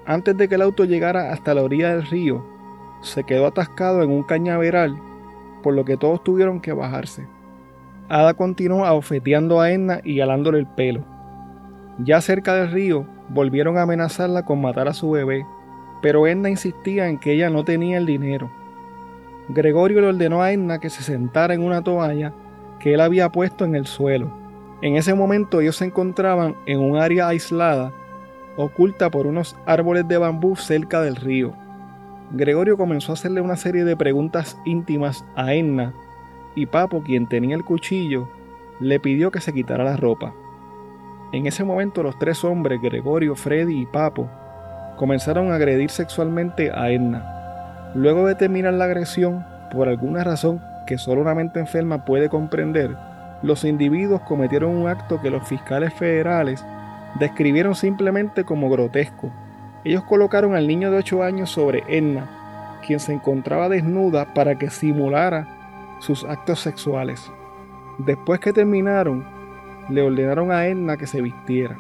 Antes 0.06 0.38
de 0.38 0.48
que 0.48 0.56
el 0.56 0.62
auto 0.62 0.86
llegara 0.86 1.32
hasta 1.32 1.54
la 1.54 1.64
orilla 1.64 1.90
del 1.90 2.06
río, 2.06 2.46
se 3.02 3.24
quedó 3.24 3.48
atascado 3.48 4.04
en 4.04 4.12
un 4.12 4.24
cañaveral 4.24 4.98
por 5.68 5.74
lo 5.74 5.84
que 5.84 5.98
todos 5.98 6.24
tuvieron 6.24 6.62
que 6.62 6.72
bajarse. 6.72 7.28
Ada 8.08 8.36
continuó 8.36 8.86
abofeteando 8.86 9.60
a 9.60 9.70
Edna 9.70 10.00
y 10.02 10.16
galándole 10.16 10.60
el 10.60 10.66
pelo. 10.66 11.04
Ya 11.98 12.22
cerca 12.22 12.54
del 12.54 12.72
río, 12.72 13.06
volvieron 13.28 13.78
a 13.78 13.82
amenazarla 13.82 14.46
con 14.46 14.62
matar 14.62 14.88
a 14.88 14.94
su 14.94 15.12
bebé, 15.12 15.46
pero 16.02 16.26
Edna 16.26 16.50
insistía 16.50 17.10
en 17.10 17.18
que 17.20 17.34
ella 17.34 17.50
no 17.50 17.66
tenía 17.66 17.98
el 17.98 18.06
dinero. 18.06 18.50
Gregorio 19.50 20.00
le 20.00 20.08
ordenó 20.08 20.42
a 20.42 20.54
Edna 20.54 20.80
que 20.80 20.90
se 20.90 21.04
sentara 21.04 21.54
en 21.54 21.62
una 21.62 21.84
toalla 21.84 22.32
que 22.80 22.94
él 22.94 23.02
había 23.02 23.30
puesto 23.30 23.66
en 23.66 23.76
el 23.76 23.88
suelo. 23.88 24.32
En 24.82 24.96
ese 24.96 25.16
momento 25.16 25.60
ellos 25.60 25.76
se 25.76 25.84
encontraban 25.84 26.56
en 26.66 26.80
un 26.80 26.96
área 26.96 27.28
aislada, 27.28 27.92
oculta 28.56 29.12
por 29.12 29.28
unos 29.28 29.58
árboles 29.66 30.08
de 30.08 30.18
bambú 30.18 30.56
cerca 30.56 31.02
del 31.02 31.18
río. 31.18 31.54
Gregorio 32.32 32.78
comenzó 32.78 33.12
a 33.12 33.14
hacerle 33.14 33.40
una 33.40 33.56
serie 33.56 33.86
de 33.86 33.96
preguntas 33.96 34.58
íntimas 34.66 35.26
a 35.36 35.54
Edna 35.54 35.94
y 36.56 36.66
Papo, 36.66 37.02
quien 37.02 37.28
tenía 37.28 37.56
el 37.56 37.64
cuchillo, 37.64 38.28
le 38.80 39.00
pidió 39.00 39.32
que 39.32 39.40
se 39.40 39.54
quitara 39.54 39.84
la 39.84 39.96
ropa. 39.96 40.34
En 41.32 41.46
ese 41.46 41.64
momento 41.64 42.04
los 42.04 42.18
tres 42.20 42.44
hombres, 42.44 42.82
Gregorio, 42.82 43.36
Freddy 43.36 43.82
y 43.82 43.86
Papo, 43.86 44.30
comenzaron 44.98 45.52
a 45.52 45.56
agredir 45.56 45.90
sexualmente 45.90 46.72
a 46.72 46.90
Edna. 46.90 47.92
Luego 47.96 48.28
de 48.28 48.36
terminar 48.36 48.74
la 48.74 48.86
agresión, 48.86 49.46
por 49.72 49.88
alguna 49.88 50.24
razón 50.24 50.62
que 50.86 50.98
solo 50.98 51.22
una 51.22 51.36
mente 51.36 51.60
enferma 51.60 52.06
puede 52.06 52.28
comprender, 52.28 52.98
los 53.42 53.64
individuos 53.64 54.22
cometieron 54.22 54.76
un 54.76 54.88
acto 54.88 55.22
que 55.22 55.30
los 55.30 55.48
fiscales 55.48 55.94
federales 55.94 56.66
describieron 57.20 57.76
simplemente 57.76 58.44
como 58.44 58.70
grotesco. 58.70 59.32
Ellos 59.88 60.04
colocaron 60.04 60.54
al 60.54 60.68
niño 60.68 60.92
de 60.92 60.98
8 60.98 61.24
años 61.24 61.50
sobre 61.50 61.82
Edna, 61.88 62.80
quien 62.86 63.00
se 63.00 63.14
encontraba 63.14 63.70
desnuda 63.70 64.34
para 64.34 64.58
que 64.58 64.70
simulara 64.70 65.96
sus 66.00 66.26
actos 66.26 66.60
sexuales. 66.60 67.32
Después 67.98 68.42
que 68.42 68.52
terminaron, 68.52 69.26
le 69.88 70.02
ordenaron 70.02 70.52
a 70.52 70.68
Edna 70.68 70.98
que 70.98 71.08
se 71.08 71.22
vistiera. 71.22 71.80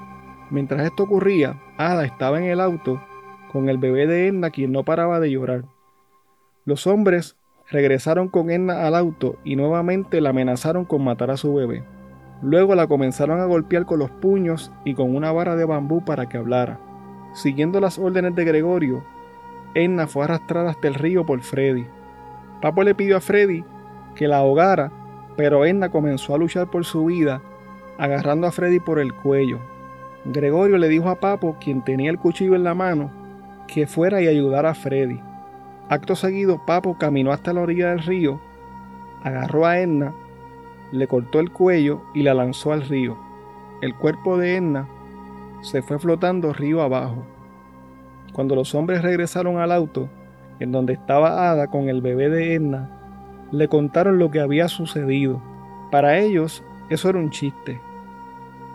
Mientras 0.49 0.85
esto 0.85 1.03
ocurría, 1.03 1.61
Ada 1.75 2.05
estaba 2.05 2.39
en 2.39 2.45
el 2.45 2.61
auto 2.61 3.03
con 3.51 3.67
el 3.67 3.77
bebé 3.77 4.07
de 4.07 4.27
Edna 4.27 4.51
quien 4.51 4.71
no 4.71 4.83
paraba 4.85 5.19
de 5.19 5.29
llorar. 5.29 5.65
Los 6.63 6.87
hombres 6.87 7.35
regresaron 7.69 8.29
con 8.29 8.49
Edna 8.51 8.87
al 8.87 8.95
auto 8.95 9.35
y 9.43 9.57
nuevamente 9.57 10.21
la 10.21 10.29
amenazaron 10.29 10.85
con 10.85 11.03
matar 11.03 11.29
a 11.29 11.35
su 11.35 11.53
bebé. 11.53 11.83
Luego 12.41 12.73
la 12.73 12.87
comenzaron 12.87 13.41
a 13.41 13.45
golpear 13.45 13.85
con 13.85 13.99
los 13.99 14.11
puños 14.11 14.71
y 14.85 14.93
con 14.93 15.13
una 15.13 15.33
vara 15.33 15.57
de 15.57 15.65
bambú 15.65 16.05
para 16.05 16.29
que 16.29 16.37
hablara. 16.37 16.86
Siguiendo 17.37 17.79
las 17.79 17.99
órdenes 17.99 18.33
de 18.33 18.45
Gregorio, 18.45 19.03
Edna 19.75 20.07
fue 20.07 20.23
arrastrada 20.23 20.71
hasta 20.71 20.87
el 20.87 20.95
río 20.95 21.23
por 21.23 21.39
Freddy. 21.41 21.85
Papo 22.63 22.81
le 22.81 22.95
pidió 22.95 23.15
a 23.15 23.21
Freddy 23.21 23.63
que 24.15 24.27
la 24.27 24.37
ahogara, 24.37 24.91
pero 25.35 25.63
Edna 25.63 25.89
comenzó 25.91 26.33
a 26.33 26.39
luchar 26.39 26.71
por 26.71 26.83
su 26.83 27.05
vida, 27.05 27.43
agarrando 27.99 28.47
a 28.47 28.51
Freddy 28.51 28.79
por 28.79 28.97
el 28.97 29.13
cuello. 29.13 29.59
Gregorio 30.25 30.79
le 30.79 30.89
dijo 30.89 31.09
a 31.09 31.19
Papo, 31.19 31.57
quien 31.61 31.83
tenía 31.83 32.09
el 32.09 32.17
cuchillo 32.17 32.55
en 32.55 32.63
la 32.63 32.73
mano, 32.73 33.11
que 33.67 33.85
fuera 33.85 34.19
y 34.19 34.27
ayudara 34.27 34.71
a 34.71 34.73
Freddy. 34.73 35.21
Acto 35.89 36.15
seguido, 36.15 36.65
Papo 36.65 36.97
caminó 36.97 37.31
hasta 37.31 37.53
la 37.53 37.61
orilla 37.61 37.91
del 37.91 37.99
río, 37.99 38.41
agarró 39.23 39.67
a 39.67 39.77
Edna, 39.77 40.11
le 40.91 41.05
cortó 41.05 41.39
el 41.39 41.51
cuello 41.51 42.01
y 42.15 42.23
la 42.23 42.33
lanzó 42.33 42.73
al 42.73 42.81
río. 42.81 43.15
El 43.83 43.93
cuerpo 43.93 44.39
de 44.39 44.55
Edna 44.55 44.87
se 45.61 45.81
fue 45.81 45.99
flotando 45.99 46.53
río 46.53 46.81
abajo. 46.81 47.25
Cuando 48.33 48.55
los 48.55 48.75
hombres 48.75 49.01
regresaron 49.01 49.57
al 49.57 49.71
auto, 49.71 50.09
en 50.59 50.71
donde 50.71 50.93
estaba 50.93 51.51
Ada 51.51 51.67
con 51.67 51.89
el 51.89 52.01
bebé 52.01 52.29
de 52.29 52.55
Edna, 52.55 52.89
le 53.51 53.67
contaron 53.67 54.19
lo 54.19 54.31
que 54.31 54.39
había 54.39 54.67
sucedido. 54.67 55.41
Para 55.91 56.17
ellos 56.19 56.63
eso 56.89 57.09
era 57.09 57.19
un 57.19 57.29
chiste. 57.29 57.79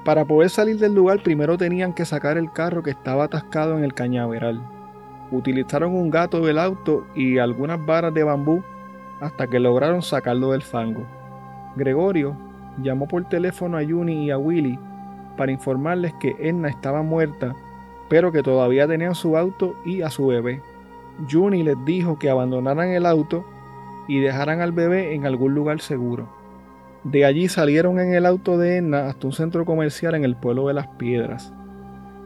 Para 0.04 0.24
poder 0.24 0.50
salir 0.50 0.78
del 0.78 0.94
lugar 0.94 1.22
primero 1.22 1.56
tenían 1.56 1.92
que 1.92 2.04
sacar 2.04 2.36
el 2.36 2.52
carro 2.52 2.82
que 2.82 2.90
estaba 2.90 3.24
atascado 3.24 3.78
en 3.78 3.84
el 3.84 3.94
cañaveral. 3.94 4.60
Utilizaron 5.30 5.94
un 5.94 6.10
gato 6.10 6.44
del 6.44 6.58
auto 6.58 7.06
y 7.14 7.38
algunas 7.38 7.84
varas 7.84 8.12
de 8.12 8.24
bambú 8.24 8.62
hasta 9.20 9.46
que 9.46 9.60
lograron 9.60 10.02
sacarlo 10.02 10.52
del 10.52 10.62
fango. 10.62 11.06
Gregorio 11.76 12.36
llamó 12.82 13.06
por 13.06 13.24
teléfono 13.28 13.78
a 13.78 13.84
Juni 13.84 14.24
y 14.24 14.30
a 14.30 14.38
Willy 14.38 14.78
para 15.32 15.52
informarles 15.52 16.12
que 16.14 16.36
Edna 16.38 16.68
estaba 16.68 17.02
muerta, 17.02 17.54
pero 18.08 18.32
que 18.32 18.42
todavía 18.42 18.86
tenían 18.86 19.14
su 19.14 19.36
auto 19.36 19.74
y 19.84 20.02
a 20.02 20.10
su 20.10 20.26
bebé. 20.26 20.62
Juni 21.30 21.62
les 21.62 21.76
dijo 21.84 22.18
que 22.18 22.30
abandonaran 22.30 22.90
el 22.90 23.06
auto 23.06 23.44
y 24.08 24.20
dejaran 24.20 24.60
al 24.60 24.72
bebé 24.72 25.14
en 25.14 25.26
algún 25.26 25.54
lugar 25.54 25.80
seguro. 25.80 26.28
De 27.04 27.24
allí 27.24 27.48
salieron 27.48 27.98
en 27.98 28.14
el 28.14 28.26
auto 28.26 28.58
de 28.58 28.76
Edna 28.76 29.08
hasta 29.08 29.26
un 29.26 29.32
centro 29.32 29.64
comercial 29.64 30.14
en 30.14 30.24
el 30.24 30.36
pueblo 30.36 30.68
de 30.68 30.74
las 30.74 30.88
Piedras. 30.88 31.52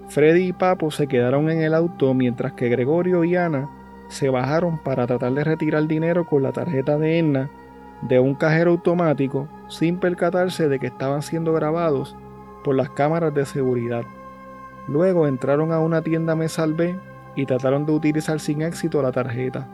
Freddy 0.09 0.49
y 0.49 0.53
Papo 0.53 0.91
se 0.91 1.07
quedaron 1.07 1.51
en 1.51 1.63
el 1.63 1.75
auto 1.75 2.15
mientras 2.15 2.53
que 2.53 2.69
Gregorio 2.69 3.25
y 3.25 3.37
Ana 3.37 3.69
se 4.09 4.29
bajaron 4.29 4.79
para 4.79 5.07
tratar 5.07 5.33
de 5.33 5.45
retirar 5.45 5.87
dinero 5.87 6.27
con 6.27 6.43
la 6.43 6.53
tarjeta 6.53 6.97
de 6.99 7.19
Edna 7.19 7.51
de 8.03 8.21
un 8.21 8.35
cajero 8.35 8.73
automático 8.73 9.49
sin 9.69 9.99
percatarse 9.99 10.69
de 10.69 10.79
que 10.79 10.87
estaban 10.87 11.23
siendo 11.23 11.53
grabados 11.53 12.17
por 12.67 12.75
las 12.75 12.91
cámaras 12.91 13.33
de 13.33 13.47
seguridad. 13.47 14.03
Luego 14.89 15.29
entraron 15.29 15.71
a 15.71 15.79
una 15.79 16.03
tienda 16.03 16.35
Mesal 16.35 16.75
B 16.75 16.97
y 17.37 17.47
trataron 17.47 17.87
de 17.87 17.93
utilizar 17.93 18.41
sin 18.41 18.61
éxito 18.61 19.01
la 19.03 19.13
tarjeta. 19.13 19.69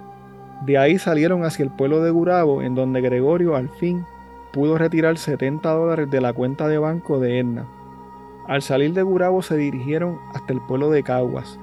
De 0.66 0.76
ahí 0.76 0.98
salieron 0.98 1.42
hacia 1.46 1.62
el 1.62 1.70
pueblo 1.70 2.02
de 2.02 2.10
Gurabo, 2.10 2.60
en 2.60 2.74
donde 2.74 3.00
Gregorio 3.00 3.56
al 3.56 3.70
fin 3.70 4.04
pudo 4.52 4.76
retirar 4.76 5.16
70 5.16 5.70
dólares 5.70 6.10
de 6.10 6.20
la 6.20 6.34
cuenta 6.34 6.68
de 6.68 6.76
banco 6.76 7.18
de 7.18 7.38
Edna. 7.38 7.66
Al 8.46 8.60
salir 8.60 8.92
de 8.92 9.02
Gurabo 9.02 9.40
se 9.40 9.56
dirigieron 9.56 10.18
hasta 10.34 10.52
el 10.52 10.60
pueblo 10.60 10.90
de 10.90 11.02
Caguas. 11.02 11.58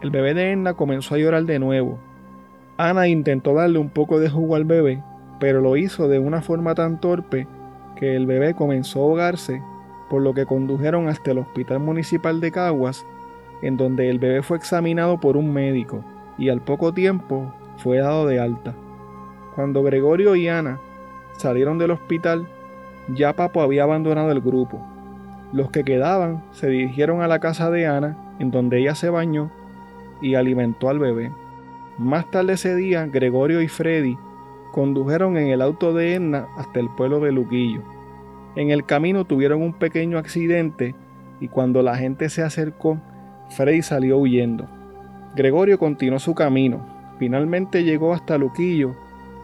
El 0.00 0.10
bebé 0.10 0.32
de 0.32 0.52
Edna 0.52 0.74
comenzó 0.74 1.16
a 1.16 1.18
llorar 1.18 1.42
de 1.42 1.58
nuevo. 1.58 1.98
Ana 2.76 3.08
intentó 3.08 3.52
darle 3.52 3.80
un 3.80 3.90
poco 3.90 4.20
de 4.20 4.30
jugo 4.30 4.54
al 4.54 4.64
bebé, 4.64 5.02
pero 5.40 5.60
lo 5.60 5.76
hizo 5.76 6.06
de 6.06 6.20
una 6.20 6.40
forma 6.40 6.76
tan 6.76 7.00
torpe 7.00 7.48
que 7.96 8.14
el 8.14 8.26
bebé 8.26 8.54
comenzó 8.54 9.00
a 9.00 9.02
ahogarse, 9.02 9.60
por 10.08 10.22
lo 10.22 10.34
que 10.34 10.46
condujeron 10.46 11.08
hasta 11.08 11.32
el 11.32 11.38
hospital 11.38 11.80
municipal 11.80 12.40
de 12.40 12.50
Caguas, 12.50 13.06
en 13.62 13.76
donde 13.76 14.08
el 14.08 14.18
bebé 14.18 14.42
fue 14.42 14.56
examinado 14.56 15.18
por 15.18 15.36
un 15.36 15.52
médico 15.52 16.04
y 16.38 16.48
al 16.48 16.60
poco 16.60 16.92
tiempo 16.92 17.52
fue 17.78 17.98
dado 17.98 18.26
de 18.26 18.40
alta. 18.40 18.74
Cuando 19.54 19.82
Gregorio 19.82 20.36
y 20.36 20.48
Ana 20.48 20.78
salieron 21.36 21.78
del 21.78 21.90
hospital, 21.90 22.46
ya 23.08 23.32
Papo 23.32 23.60
había 23.60 23.84
abandonado 23.84 24.30
el 24.30 24.40
grupo. 24.40 24.80
Los 25.52 25.70
que 25.70 25.84
quedaban 25.84 26.44
se 26.52 26.68
dirigieron 26.68 27.22
a 27.22 27.28
la 27.28 27.38
casa 27.38 27.70
de 27.70 27.86
Ana, 27.86 28.16
en 28.38 28.50
donde 28.50 28.78
ella 28.78 28.94
se 28.94 29.10
bañó 29.10 29.50
y 30.20 30.34
alimentó 30.34 30.88
al 30.88 30.98
bebé. 30.98 31.32
Más 31.96 32.30
tarde 32.30 32.52
ese 32.52 32.76
día, 32.76 33.06
Gregorio 33.06 33.60
y 33.60 33.68
Freddy 33.68 34.16
condujeron 34.72 35.36
en 35.36 35.48
el 35.48 35.62
auto 35.62 35.92
de 35.92 36.14
Edna 36.14 36.46
hasta 36.56 36.80
el 36.80 36.88
pueblo 36.90 37.18
de 37.20 37.32
Luquillo. 37.32 37.82
En 38.56 38.70
el 38.70 38.84
camino 38.84 39.24
tuvieron 39.24 39.62
un 39.62 39.72
pequeño 39.72 40.18
accidente 40.18 40.94
y 41.40 41.48
cuando 41.48 41.82
la 41.82 41.96
gente 41.96 42.28
se 42.28 42.42
acercó, 42.42 43.00
Freddy 43.50 43.82
salió 43.82 44.18
huyendo. 44.18 44.68
Gregorio 45.36 45.78
continuó 45.78 46.18
su 46.18 46.34
camino, 46.34 46.98
Finalmente 47.18 47.82
llegó 47.82 48.14
hasta 48.14 48.38
Luquillo, 48.38 48.94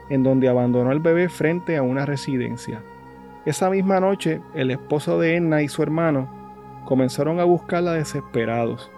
en 0.08 0.22
donde 0.22 0.48
abandonó 0.48 0.90
al 0.90 1.00
bebé 1.00 1.28
frente 1.28 1.76
a 1.76 1.82
una 1.82 2.06
residencia. 2.06 2.82
Esa 3.44 3.68
misma 3.68 4.00
noche, 4.00 4.40
el 4.54 4.70
esposo 4.70 5.18
de 5.18 5.36
Edna 5.36 5.60
y 5.62 5.68
su 5.68 5.82
hermano 5.82 6.28
comenzaron 6.84 7.40
a 7.40 7.44
buscarla 7.44 7.92
desesperados. 7.92 8.90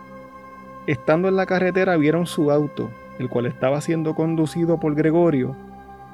Estando 0.86 1.28
en 1.28 1.36
la 1.36 1.46
carretera 1.46 1.96
vieron 1.96 2.26
su 2.26 2.50
auto, 2.50 2.90
el 3.18 3.28
cual 3.28 3.46
estaba 3.46 3.80
siendo 3.80 4.14
conducido 4.14 4.78
por 4.78 4.94
Gregorio, 4.94 5.56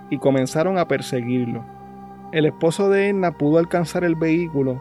y 0.08 0.18
comenzaron 0.18 0.78
a 0.78 0.86
perseguirlo. 0.86 1.64
El 2.32 2.46
esposo 2.46 2.88
de 2.88 3.10
Edna 3.10 3.32
pudo 3.32 3.58
alcanzar 3.58 4.04
el 4.04 4.14
vehículo 4.14 4.80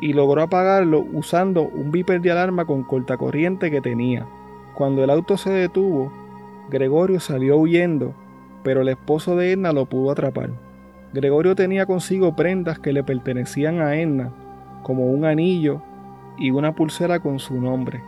y 0.00 0.12
logró 0.12 0.42
apagarlo 0.42 1.04
usando 1.12 1.62
un 1.62 1.90
viper 1.90 2.20
de 2.20 2.30
alarma 2.30 2.66
con 2.66 2.84
cortacorriente 2.84 3.68
que 3.72 3.80
tenía. 3.80 4.26
Cuando 4.74 5.02
el 5.02 5.10
auto 5.10 5.36
se 5.36 5.50
detuvo, 5.50 6.12
Gregorio 6.70 7.18
salió 7.18 7.56
huyendo, 7.56 8.14
pero 8.62 8.82
el 8.82 8.88
esposo 8.88 9.34
de 9.34 9.50
Edna 9.50 9.72
lo 9.72 9.86
pudo 9.86 10.12
atrapar. 10.12 10.50
Gregorio 11.12 11.56
tenía 11.56 11.84
consigo 11.84 12.36
prendas 12.36 12.78
que 12.78 12.92
le 12.92 13.02
pertenecían 13.02 13.80
a 13.80 13.96
Edna, 13.96 14.30
como 14.84 15.06
un 15.06 15.24
anillo 15.24 15.82
y 16.38 16.52
una 16.52 16.76
pulsera 16.76 17.18
con 17.18 17.40
su 17.40 17.60
nombre. 17.60 18.02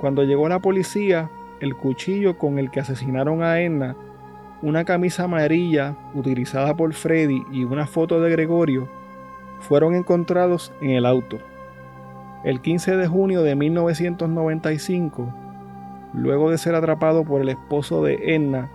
Cuando 0.00 0.24
llegó 0.24 0.48
la 0.48 0.58
policía, 0.58 1.30
el 1.60 1.76
cuchillo 1.76 2.38
con 2.38 2.58
el 2.58 2.72
que 2.72 2.80
asesinaron 2.80 3.44
a 3.44 3.60
Edna, 3.60 3.94
una 4.62 4.84
camisa 4.84 5.24
amarilla 5.24 5.96
utilizada 6.14 6.76
por 6.76 6.92
Freddy 6.94 7.42
y 7.52 7.64
una 7.64 7.86
foto 7.86 8.20
de 8.20 8.30
Gregorio 8.30 8.88
fueron 9.60 9.94
encontrados 9.94 10.72
en 10.80 10.90
el 10.90 11.06
auto. 11.06 11.38
El 12.44 12.60
15 12.60 12.96
de 12.96 13.06
junio 13.06 13.42
de 13.42 13.54
1995, 13.54 15.32
Luego 16.16 16.50
de 16.50 16.56
ser 16.56 16.74
atrapado 16.74 17.24
por 17.24 17.42
el 17.42 17.50
esposo 17.50 18.02
de 18.02 18.34
Edna, 18.34 18.70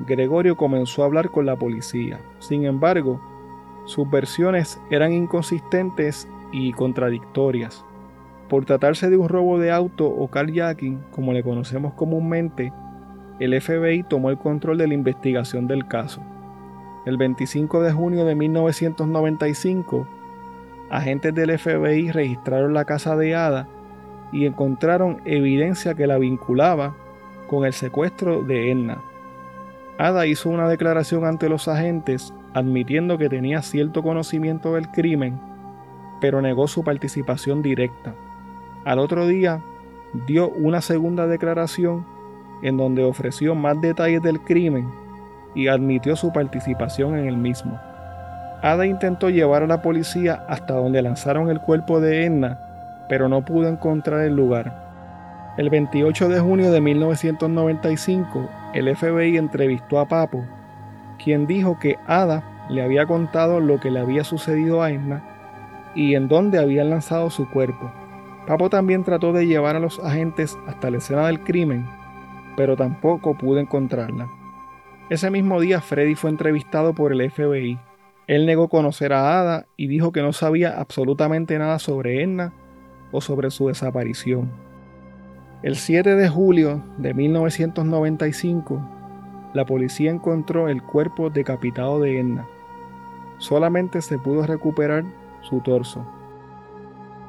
Gregorio 0.00 0.56
comenzó 0.56 1.02
a 1.02 1.06
hablar 1.06 1.30
con 1.30 1.46
la 1.46 1.54
policía. 1.54 2.18
Sin 2.40 2.64
embargo, 2.64 3.20
sus 3.84 4.10
versiones 4.10 4.80
eran 4.90 5.12
inconsistentes 5.12 6.28
y 6.50 6.72
contradictorias. 6.72 7.84
Por 8.48 8.64
tratarse 8.64 9.10
de 9.10 9.16
un 9.16 9.28
robo 9.28 9.60
de 9.60 9.70
auto 9.70 10.06
o 10.08 10.28
carjacking, 10.28 11.00
como 11.12 11.32
le 11.32 11.44
conocemos 11.44 11.94
comúnmente, 11.94 12.72
el 13.42 13.60
FBI 13.60 14.04
tomó 14.04 14.30
el 14.30 14.38
control 14.38 14.78
de 14.78 14.86
la 14.86 14.94
investigación 14.94 15.66
del 15.66 15.88
caso. 15.88 16.22
El 17.04 17.16
25 17.16 17.82
de 17.82 17.92
junio 17.92 18.24
de 18.24 18.36
1995, 18.36 20.06
agentes 20.90 21.34
del 21.34 21.58
FBI 21.58 22.12
registraron 22.12 22.72
la 22.72 22.84
casa 22.84 23.16
de 23.16 23.34
Ada 23.34 23.66
y 24.30 24.46
encontraron 24.46 25.20
evidencia 25.24 25.94
que 25.94 26.06
la 26.06 26.18
vinculaba 26.18 26.94
con 27.48 27.64
el 27.64 27.72
secuestro 27.72 28.42
de 28.42 28.70
Edna. 28.70 29.02
Ada 29.98 30.26
hizo 30.26 30.48
una 30.48 30.68
declaración 30.68 31.24
ante 31.24 31.48
los 31.48 31.66
agentes 31.66 32.32
admitiendo 32.54 33.18
que 33.18 33.28
tenía 33.28 33.60
cierto 33.62 34.04
conocimiento 34.04 34.74
del 34.74 34.88
crimen, 34.88 35.40
pero 36.20 36.40
negó 36.40 36.68
su 36.68 36.84
participación 36.84 37.60
directa. 37.60 38.14
Al 38.84 39.00
otro 39.00 39.26
día 39.26 39.60
dio 40.26 40.48
una 40.50 40.80
segunda 40.80 41.26
declaración 41.26 42.06
en 42.62 42.76
donde 42.76 43.04
ofreció 43.04 43.54
más 43.54 43.80
detalles 43.80 44.22
del 44.22 44.40
crimen 44.40 44.88
y 45.54 45.68
admitió 45.68 46.16
su 46.16 46.32
participación 46.32 47.18
en 47.18 47.26
el 47.26 47.36
mismo. 47.36 47.78
Ada 48.62 48.86
intentó 48.86 49.28
llevar 49.28 49.64
a 49.64 49.66
la 49.66 49.82
policía 49.82 50.44
hasta 50.48 50.74
donde 50.74 51.02
lanzaron 51.02 51.50
el 51.50 51.60
cuerpo 51.60 52.00
de 52.00 52.24
Edna, 52.24 52.58
pero 53.08 53.28
no 53.28 53.44
pudo 53.44 53.68
encontrar 53.68 54.20
el 54.20 54.36
lugar. 54.36 55.54
El 55.58 55.68
28 55.68 56.28
de 56.28 56.40
junio 56.40 56.70
de 56.70 56.80
1995, 56.80 58.48
el 58.72 58.96
FBI 58.96 59.36
entrevistó 59.36 59.98
a 59.98 60.06
Papo, 60.06 60.46
quien 61.22 61.46
dijo 61.46 61.78
que 61.78 61.98
Ada 62.06 62.42
le 62.70 62.82
había 62.82 63.04
contado 63.04 63.60
lo 63.60 63.80
que 63.80 63.90
le 63.90 64.00
había 64.00 64.24
sucedido 64.24 64.82
a 64.82 64.90
Edna 64.90 65.22
y 65.94 66.14
en 66.14 66.28
dónde 66.28 66.58
habían 66.58 66.90
lanzado 66.90 67.28
su 67.30 67.50
cuerpo. 67.50 67.92
Papo 68.46 68.70
también 68.70 69.04
trató 69.04 69.32
de 69.32 69.46
llevar 69.46 69.76
a 69.76 69.80
los 69.80 69.98
agentes 70.00 70.56
hasta 70.66 70.90
la 70.90 70.98
escena 70.98 71.26
del 71.26 71.40
crimen, 71.40 71.86
pero 72.56 72.76
tampoco 72.76 73.36
pudo 73.36 73.58
encontrarla. 73.58 74.28
Ese 75.10 75.30
mismo 75.30 75.60
día 75.60 75.80
Freddy 75.80 76.14
fue 76.14 76.30
entrevistado 76.30 76.94
por 76.94 77.12
el 77.12 77.30
FBI. 77.30 77.78
Él 78.26 78.46
negó 78.46 78.68
conocer 78.68 79.12
a 79.12 79.40
Ada 79.40 79.66
y 79.76 79.86
dijo 79.86 80.12
que 80.12 80.22
no 80.22 80.32
sabía 80.32 80.78
absolutamente 80.80 81.58
nada 81.58 81.78
sobre 81.78 82.22
Edna 82.22 82.52
o 83.10 83.20
sobre 83.20 83.50
su 83.50 83.68
desaparición. 83.68 84.50
El 85.62 85.76
7 85.76 86.14
de 86.16 86.28
julio 86.28 86.82
de 86.98 87.14
1995, 87.14 88.80
la 89.54 89.66
policía 89.66 90.10
encontró 90.10 90.68
el 90.68 90.82
cuerpo 90.82 91.30
decapitado 91.30 92.00
de 92.00 92.18
Edna. 92.18 92.48
Solamente 93.38 94.00
se 94.02 94.18
pudo 94.18 94.46
recuperar 94.46 95.04
su 95.42 95.60
torso. 95.60 96.06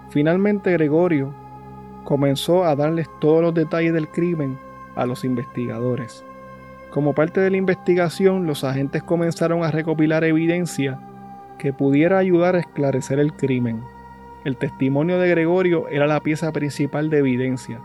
Finalmente 0.09 0.71
Gregorio 0.71 1.33
comenzó 2.03 2.63
a 2.63 2.75
darles 2.75 3.09
todos 3.19 3.41
los 3.41 3.53
detalles 3.53 3.93
del 3.93 4.07
crimen 4.09 4.57
a 4.95 5.05
los 5.05 5.23
investigadores. 5.23 6.23
Como 6.89 7.13
parte 7.13 7.41
de 7.41 7.49
la 7.49 7.57
investigación, 7.57 8.45
los 8.45 8.63
agentes 8.63 9.01
comenzaron 9.01 9.63
a 9.63 9.71
recopilar 9.71 10.23
evidencia 10.23 10.99
que 11.57 11.73
pudiera 11.73 12.17
ayudar 12.17 12.55
a 12.55 12.59
esclarecer 12.59 13.19
el 13.19 13.33
crimen. 13.33 13.83
El 14.43 14.57
testimonio 14.57 15.17
de 15.17 15.29
Gregorio 15.29 15.87
era 15.87 16.05
la 16.05 16.19
pieza 16.19 16.51
principal 16.51 17.09
de 17.09 17.19
evidencia. 17.19 17.79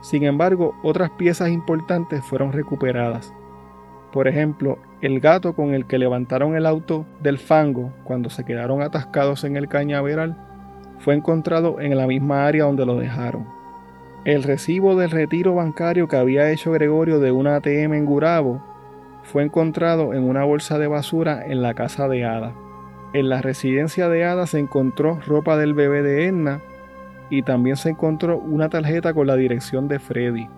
Sin 0.00 0.24
embargo, 0.24 0.74
otras 0.82 1.10
piezas 1.10 1.48
importantes 1.48 2.22
fueron 2.24 2.52
recuperadas. 2.52 3.32
Por 4.12 4.28
ejemplo, 4.28 4.78
el 5.00 5.20
gato 5.20 5.54
con 5.54 5.72
el 5.72 5.86
que 5.86 5.98
levantaron 5.98 6.54
el 6.54 6.66
auto 6.66 7.06
del 7.22 7.38
fango 7.38 7.92
cuando 8.04 8.30
se 8.30 8.44
quedaron 8.44 8.82
atascados 8.82 9.44
en 9.44 9.56
el 9.56 9.68
cañaveral 9.68 10.36
fue 10.98 11.14
encontrado 11.14 11.80
en 11.80 11.96
la 11.96 12.06
misma 12.06 12.46
área 12.46 12.64
donde 12.64 12.86
lo 12.86 12.96
dejaron. 12.96 13.46
El 14.24 14.42
recibo 14.42 14.96
del 14.96 15.10
retiro 15.10 15.54
bancario 15.54 16.08
que 16.08 16.16
había 16.16 16.50
hecho 16.50 16.72
Gregorio 16.72 17.20
de 17.20 17.30
una 17.30 17.56
ATM 17.56 17.92
en 17.92 18.06
Gurabo 18.06 18.62
fue 19.22 19.42
encontrado 19.42 20.14
en 20.14 20.22
una 20.22 20.44
bolsa 20.44 20.78
de 20.78 20.86
basura 20.86 21.44
en 21.44 21.60
la 21.60 21.74
casa 21.74 22.08
de 22.08 22.24
Ada. 22.24 22.54
En 23.12 23.28
la 23.28 23.42
residencia 23.42 24.08
de 24.08 24.24
Ada 24.24 24.46
se 24.46 24.58
encontró 24.58 25.20
ropa 25.26 25.58
del 25.58 25.74
bebé 25.74 26.02
de 26.02 26.24
Edna 26.24 26.62
y 27.28 27.42
también 27.42 27.76
se 27.76 27.90
encontró 27.90 28.38
una 28.38 28.70
tarjeta 28.70 29.12
con 29.12 29.26
la 29.26 29.36
dirección 29.36 29.88
de 29.88 29.98
Freddy. 29.98 30.48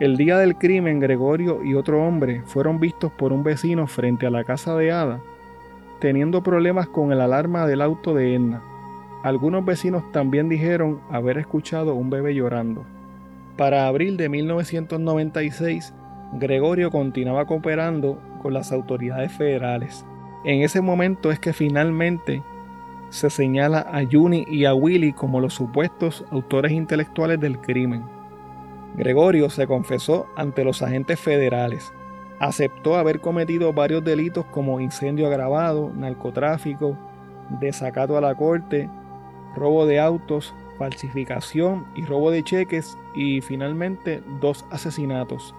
El 0.00 0.16
día 0.16 0.36
del 0.36 0.56
crimen, 0.56 0.98
Gregorio 0.98 1.62
y 1.62 1.74
otro 1.74 2.04
hombre 2.04 2.42
fueron 2.46 2.80
vistos 2.80 3.12
por 3.12 3.32
un 3.32 3.44
vecino 3.44 3.86
frente 3.86 4.26
a 4.26 4.30
la 4.30 4.42
casa 4.42 4.74
de 4.74 4.90
Ada, 4.90 5.20
teniendo 6.00 6.42
problemas 6.42 6.88
con 6.88 7.12
el 7.12 7.20
alarma 7.20 7.64
del 7.64 7.80
auto 7.80 8.12
de 8.12 8.34
Edna. 8.34 8.62
Algunos 9.22 9.64
vecinos 9.64 10.10
también 10.12 10.48
dijeron 10.48 11.00
haber 11.10 11.38
escuchado 11.38 11.94
un 11.94 12.08
bebé 12.08 12.34
llorando. 12.34 12.84
Para 13.56 13.88
abril 13.88 14.16
de 14.16 14.28
1996, 14.28 15.92
Gregorio 16.34 16.90
continuaba 16.90 17.44
cooperando 17.46 18.20
con 18.42 18.54
las 18.54 18.70
autoridades 18.70 19.32
federales. 19.32 20.06
En 20.44 20.62
ese 20.62 20.80
momento 20.80 21.32
es 21.32 21.40
que 21.40 21.52
finalmente 21.52 22.42
se 23.08 23.30
señala 23.30 23.80
a 23.80 24.04
Juni 24.08 24.44
y 24.48 24.66
a 24.66 24.74
Willy 24.74 25.12
como 25.12 25.40
los 25.40 25.54
supuestos 25.54 26.24
autores 26.30 26.72
intelectuales 26.72 27.40
del 27.40 27.58
crimen. 27.58 28.04
Gregorio 28.96 29.50
se 29.50 29.66
confesó 29.66 30.26
ante 30.36 30.62
los 30.64 30.82
agentes 30.82 31.18
federales. 31.18 31.92
Aceptó 32.38 32.96
haber 32.96 33.20
cometido 33.20 33.72
varios 33.72 34.04
delitos 34.04 34.44
como 34.46 34.78
incendio 34.78 35.26
agravado, 35.26 35.90
narcotráfico, 35.96 36.96
desacato 37.60 38.16
a 38.16 38.20
la 38.20 38.34
corte, 38.34 38.88
robo 39.56 39.86
de 39.86 40.00
autos, 40.00 40.54
falsificación 40.78 41.86
y 41.94 42.04
robo 42.04 42.30
de 42.30 42.42
cheques 42.42 42.96
y 43.14 43.40
finalmente 43.40 44.22
dos 44.40 44.64
asesinatos. 44.70 45.54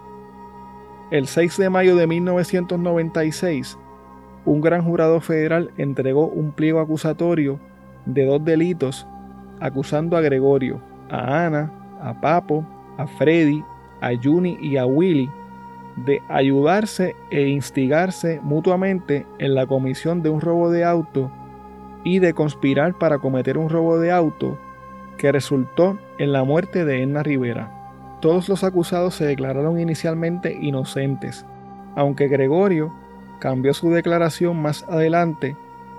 El 1.10 1.26
6 1.26 1.56
de 1.56 1.70
mayo 1.70 1.96
de 1.96 2.06
1996, 2.06 3.78
un 4.44 4.60
gran 4.60 4.84
jurado 4.84 5.20
federal 5.20 5.70
entregó 5.76 6.28
un 6.28 6.52
pliego 6.52 6.80
acusatorio 6.80 7.58
de 8.06 8.24
dos 8.24 8.44
delitos 8.44 9.06
acusando 9.60 10.16
a 10.16 10.20
Gregorio, 10.20 10.80
a 11.10 11.46
Ana, 11.46 11.70
a 12.00 12.18
Papo, 12.20 12.64
a 12.96 13.06
Freddy, 13.06 13.62
a 14.00 14.10
Juni 14.20 14.56
y 14.60 14.76
a 14.76 14.86
Willy 14.86 15.28
de 15.96 16.22
ayudarse 16.28 17.14
e 17.30 17.48
instigarse 17.48 18.40
mutuamente 18.42 19.26
en 19.38 19.54
la 19.54 19.66
comisión 19.66 20.22
de 20.22 20.30
un 20.30 20.40
robo 20.40 20.70
de 20.70 20.84
auto 20.84 21.30
y 22.04 22.18
de 22.18 22.34
conspirar 22.34 22.98
para 22.98 23.18
cometer 23.18 23.58
un 23.58 23.68
robo 23.68 23.98
de 23.98 24.10
auto 24.10 24.58
que 25.16 25.32
resultó 25.32 25.98
en 26.18 26.32
la 26.32 26.44
muerte 26.44 26.84
de 26.84 27.02
Edna 27.02 27.22
Rivera. 27.22 27.70
Todos 28.20 28.48
los 28.48 28.64
acusados 28.64 29.14
se 29.14 29.26
declararon 29.26 29.78
inicialmente 29.78 30.56
inocentes, 30.60 31.46
aunque 31.96 32.28
Gregorio 32.28 32.92
cambió 33.38 33.74
su 33.74 33.90
declaración 33.90 34.60
más 34.60 34.84
adelante, 34.88 35.56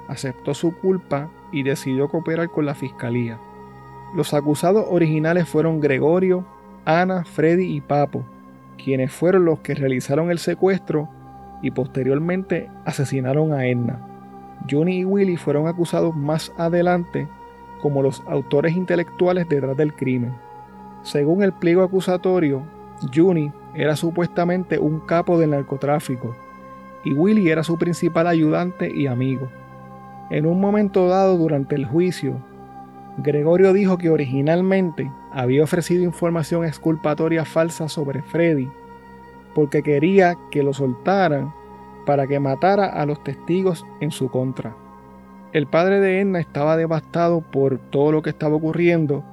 aceptó 0.07 0.53
su 0.53 0.75
culpa 0.77 1.29
y 1.51 1.63
decidió 1.63 2.09
cooperar 2.09 2.49
con 2.49 2.65
la 2.65 2.75
fiscalía. 2.75 3.39
Los 4.15 4.33
acusados 4.33 4.85
originales 4.89 5.47
fueron 5.47 5.79
Gregorio, 5.79 6.45
Ana, 6.85 7.23
Freddy 7.23 7.75
y 7.75 7.81
Papo, 7.81 8.25
quienes 8.83 9.11
fueron 9.11 9.45
los 9.45 9.59
que 9.59 9.75
realizaron 9.75 10.31
el 10.31 10.39
secuestro 10.39 11.09
y 11.61 11.71
posteriormente 11.71 12.69
asesinaron 12.85 13.53
a 13.53 13.67
Edna. 13.67 14.10
Johnny 14.69 14.99
y 14.99 15.05
Willy 15.05 15.37
fueron 15.37 15.67
acusados 15.67 16.15
más 16.15 16.51
adelante 16.57 17.27
como 17.81 18.01
los 18.01 18.23
autores 18.27 18.75
intelectuales 18.75 19.47
detrás 19.49 19.75
del 19.75 19.93
crimen. 19.93 20.33
Según 21.03 21.43
el 21.43 21.53
pliego 21.53 21.83
acusatorio, 21.83 22.63
Johnny 23.13 23.51
era 23.73 23.95
supuestamente 23.95 24.77
un 24.77 24.99
capo 24.99 25.39
del 25.39 25.51
narcotráfico 25.51 26.35
y 27.03 27.13
Willy 27.13 27.49
era 27.49 27.63
su 27.63 27.77
principal 27.77 28.27
ayudante 28.27 28.91
y 28.93 29.07
amigo. 29.07 29.49
En 30.29 30.45
un 30.45 30.61
momento 30.61 31.07
dado 31.07 31.37
durante 31.37 31.75
el 31.75 31.85
juicio, 31.85 32.35
Gregorio 33.17 33.73
dijo 33.73 33.97
que 33.97 34.09
originalmente 34.09 35.11
había 35.31 35.63
ofrecido 35.63 36.03
información 36.03 36.65
exculpatoria 36.65 37.43
falsa 37.45 37.89
sobre 37.89 38.21
Freddy 38.21 38.69
porque 39.53 39.83
quería 39.83 40.37
que 40.49 40.63
lo 40.63 40.73
soltaran 40.73 41.53
para 42.05 42.27
que 42.27 42.39
matara 42.39 42.87
a 42.87 43.05
los 43.05 43.23
testigos 43.23 43.85
en 43.99 44.11
su 44.11 44.29
contra. 44.29 44.75
El 45.53 45.67
padre 45.67 45.99
de 45.99 46.21
Edna 46.21 46.39
estaba 46.39 46.77
devastado 46.77 47.41
por 47.41 47.77
todo 47.77 48.11
lo 48.11 48.21
que 48.21 48.29
estaba 48.29 48.55
ocurriendo 48.55 49.23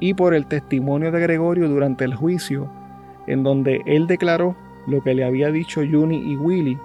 y 0.00 0.14
por 0.14 0.34
el 0.34 0.46
testimonio 0.46 1.12
de 1.12 1.20
Gregorio 1.20 1.68
durante 1.68 2.04
el 2.04 2.14
juicio, 2.14 2.68
en 3.26 3.42
donde 3.42 3.82
él 3.86 4.06
declaró 4.06 4.56
lo 4.86 5.02
que 5.02 5.14
le 5.14 5.24
había 5.24 5.50
dicho 5.50 5.80
Juni 5.80 6.16
y 6.16 6.36
Willy 6.36 6.78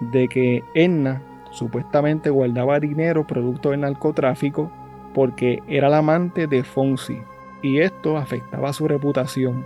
de 0.00 0.28
que 0.28 0.64
Edna 0.74 1.22
supuestamente 1.50 2.30
guardaba 2.30 2.80
dinero 2.80 3.26
producto 3.26 3.70
del 3.70 3.80
narcotráfico 3.80 4.70
porque 5.14 5.62
era 5.68 5.88
la 5.88 5.98
amante 5.98 6.46
de 6.46 6.62
Fonsi 6.62 7.18
y 7.62 7.80
esto 7.80 8.16
afectaba 8.16 8.72
su 8.72 8.88
reputación. 8.88 9.64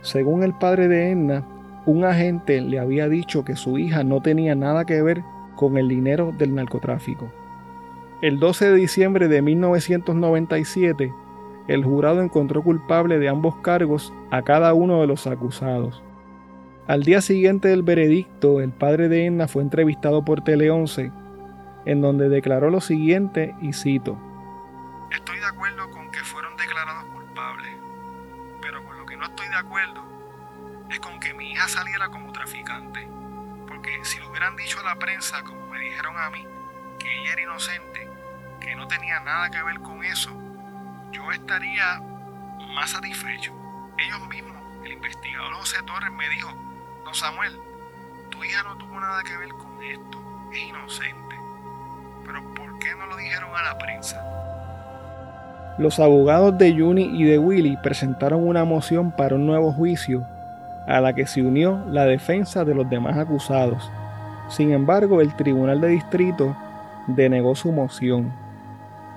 Según 0.00 0.42
el 0.42 0.54
padre 0.54 0.88
de 0.88 1.10
Edna, 1.10 1.44
un 1.84 2.04
agente 2.04 2.60
le 2.60 2.78
había 2.78 3.08
dicho 3.08 3.44
que 3.44 3.56
su 3.56 3.76
hija 3.78 4.04
no 4.04 4.20
tenía 4.20 4.54
nada 4.54 4.84
que 4.84 5.02
ver 5.02 5.24
con 5.56 5.76
el 5.76 5.88
dinero 5.88 6.32
del 6.36 6.54
narcotráfico. 6.54 7.32
El 8.20 8.38
12 8.38 8.70
de 8.70 8.76
diciembre 8.76 9.26
de 9.26 9.42
1997, 9.42 11.12
el 11.66 11.84
jurado 11.84 12.22
encontró 12.22 12.62
culpable 12.62 13.18
de 13.18 13.28
ambos 13.28 13.56
cargos 13.56 14.12
a 14.30 14.42
cada 14.42 14.74
uno 14.74 15.00
de 15.00 15.08
los 15.08 15.26
acusados. 15.26 16.02
Al 16.86 17.02
día 17.02 17.20
siguiente 17.20 17.68
del 17.68 17.82
veredicto, 17.82 18.60
el 18.60 18.70
padre 18.70 19.08
de 19.08 19.26
Enna 19.26 19.48
fue 19.48 19.62
entrevistado 19.62 20.24
por 20.24 20.42
Tele 20.42 20.70
11, 20.70 21.10
en 21.84 22.00
donde 22.00 22.28
declaró 22.28 22.70
lo 22.70 22.80
siguiente 22.80 23.56
y 23.60 23.72
cito: 23.72 24.16
Estoy 25.10 25.38
de 25.38 25.46
acuerdo 25.46 25.90
con 25.90 26.10
que 26.12 26.20
fueron 26.20 26.56
declarados 26.56 27.04
culpables, 27.12 27.72
pero 28.60 28.84
con 28.84 28.98
lo 28.98 29.06
que 29.06 29.16
no 29.16 29.24
estoy 29.24 29.48
de 29.48 29.56
acuerdo 29.56 30.21
es 30.92 31.00
con 31.00 31.18
que 31.20 31.32
mi 31.34 31.52
hija 31.52 31.68
saliera 31.68 32.08
como 32.08 32.32
traficante, 32.32 33.08
porque 33.66 34.04
si 34.04 34.18
lo 34.18 34.28
hubieran 34.28 34.56
dicho 34.56 34.78
a 34.80 34.84
la 34.84 34.96
prensa 34.96 35.42
como 35.42 35.66
me 35.68 35.78
dijeron 35.78 36.16
a 36.18 36.30
mí, 36.30 36.46
que 36.98 37.20
ella 37.20 37.32
era 37.32 37.42
inocente, 37.42 38.08
que 38.60 38.76
no 38.76 38.86
tenía 38.86 39.20
nada 39.20 39.50
que 39.50 39.62
ver 39.62 39.80
con 39.80 40.04
eso, 40.04 40.30
yo 41.10 41.30
estaría 41.32 42.00
más 42.74 42.90
satisfecho. 42.90 43.52
Ellos 43.98 44.28
mismos, 44.28 44.56
el 44.84 44.92
investigador 44.92 45.54
José 45.54 45.78
Torres 45.86 46.12
me 46.12 46.28
dijo, 46.28 46.50
don 47.04 47.14
Samuel, 47.14 47.58
tu 48.30 48.44
hija 48.44 48.62
no 48.62 48.76
tuvo 48.76 49.00
nada 49.00 49.22
que 49.22 49.36
ver 49.36 49.48
con 49.50 49.82
esto, 49.82 50.50
es 50.52 50.58
inocente. 50.58 51.36
Pero 52.24 52.54
¿por 52.54 52.78
qué 52.78 52.94
no 52.94 53.06
lo 53.06 53.16
dijeron 53.16 53.50
a 53.56 53.62
la 53.62 53.78
prensa? 53.78 54.22
Los 55.78 55.98
abogados 55.98 56.58
de 56.58 56.72
Juni 56.72 57.04
y 57.04 57.24
de 57.24 57.38
Willy 57.38 57.78
presentaron 57.82 58.46
una 58.46 58.64
moción 58.64 59.10
para 59.10 59.36
un 59.36 59.46
nuevo 59.46 59.72
juicio, 59.72 60.26
a 60.86 61.00
la 61.00 61.14
que 61.14 61.26
se 61.26 61.42
unió 61.42 61.84
la 61.88 62.04
defensa 62.04 62.64
de 62.64 62.74
los 62.74 62.88
demás 62.88 63.16
acusados. 63.18 63.90
Sin 64.48 64.72
embargo, 64.72 65.20
el 65.20 65.34
Tribunal 65.34 65.80
de 65.80 65.88
Distrito 65.88 66.56
denegó 67.06 67.54
su 67.54 67.72
moción. 67.72 68.32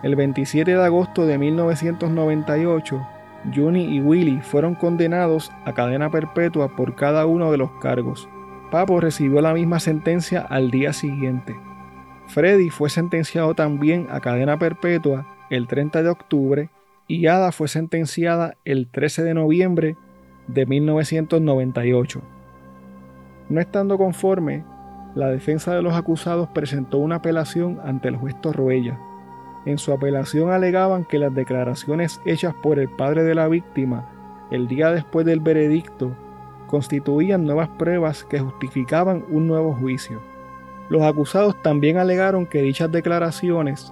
El 0.03 0.15
27 0.15 0.75
de 0.75 0.83
agosto 0.83 1.25
de 1.25 1.37
1998, 1.37 3.07
Juni 3.53 3.95
y 3.95 4.01
Willy 4.01 4.39
fueron 4.41 4.75
condenados 4.75 5.51
a 5.65 5.73
cadena 5.73 6.09
perpetua 6.09 6.75
por 6.75 6.95
cada 6.95 7.25
uno 7.25 7.51
de 7.51 7.57
los 7.57 7.71
cargos. 7.81 8.29
Papo 8.71 8.99
recibió 8.99 9.41
la 9.41 9.53
misma 9.53 9.79
sentencia 9.79 10.41
al 10.41 10.71
día 10.71 10.93
siguiente. 10.93 11.55
Freddy 12.27 12.69
fue 12.69 12.89
sentenciado 12.89 13.53
también 13.53 14.07
a 14.09 14.19
cadena 14.19 14.57
perpetua 14.57 15.27
el 15.49 15.67
30 15.67 16.03
de 16.03 16.09
octubre 16.09 16.69
y 17.07 17.27
Ada 17.27 17.51
fue 17.51 17.67
sentenciada 17.67 18.57
el 18.65 18.87
13 18.87 19.23
de 19.23 19.33
noviembre 19.35 19.95
de 20.47 20.65
1998. 20.65 22.21
No 23.49 23.61
estando 23.61 23.97
conforme, 23.97 24.63
la 25.15 25.27
defensa 25.27 25.73
de 25.73 25.81
los 25.81 25.93
acusados 25.93 26.49
presentó 26.49 26.97
una 26.97 27.15
apelación 27.17 27.79
ante 27.83 28.09
el 28.09 28.17
juez 28.17 28.39
Torruella. 28.41 28.99
En 29.65 29.77
su 29.77 29.91
apelación 29.91 30.51
alegaban 30.51 31.05
que 31.05 31.19
las 31.19 31.33
declaraciones 31.33 32.19
hechas 32.25 32.53
por 32.61 32.79
el 32.79 32.89
padre 32.89 33.23
de 33.23 33.35
la 33.35 33.47
víctima 33.47 34.09
el 34.51 34.67
día 34.67 34.91
después 34.91 35.25
del 35.25 35.39
veredicto 35.39 36.11
constituían 36.67 37.45
nuevas 37.45 37.69
pruebas 37.69 38.23
que 38.23 38.39
justificaban 38.39 39.23
un 39.29 39.47
nuevo 39.47 39.73
juicio. 39.73 40.19
Los 40.89 41.01
acusados 41.01 41.59
también 41.63 41.97
alegaron 41.97 42.45
que 42.45 42.61
dichas 42.61 42.91
declaraciones 42.91 43.91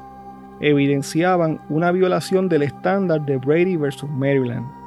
evidenciaban 0.60 1.60
una 1.70 1.92
violación 1.92 2.50
del 2.50 2.64
estándar 2.64 3.26
de 3.26 3.38
Brady 3.38 3.78
versus 3.78 4.10
Maryland. 4.10 4.83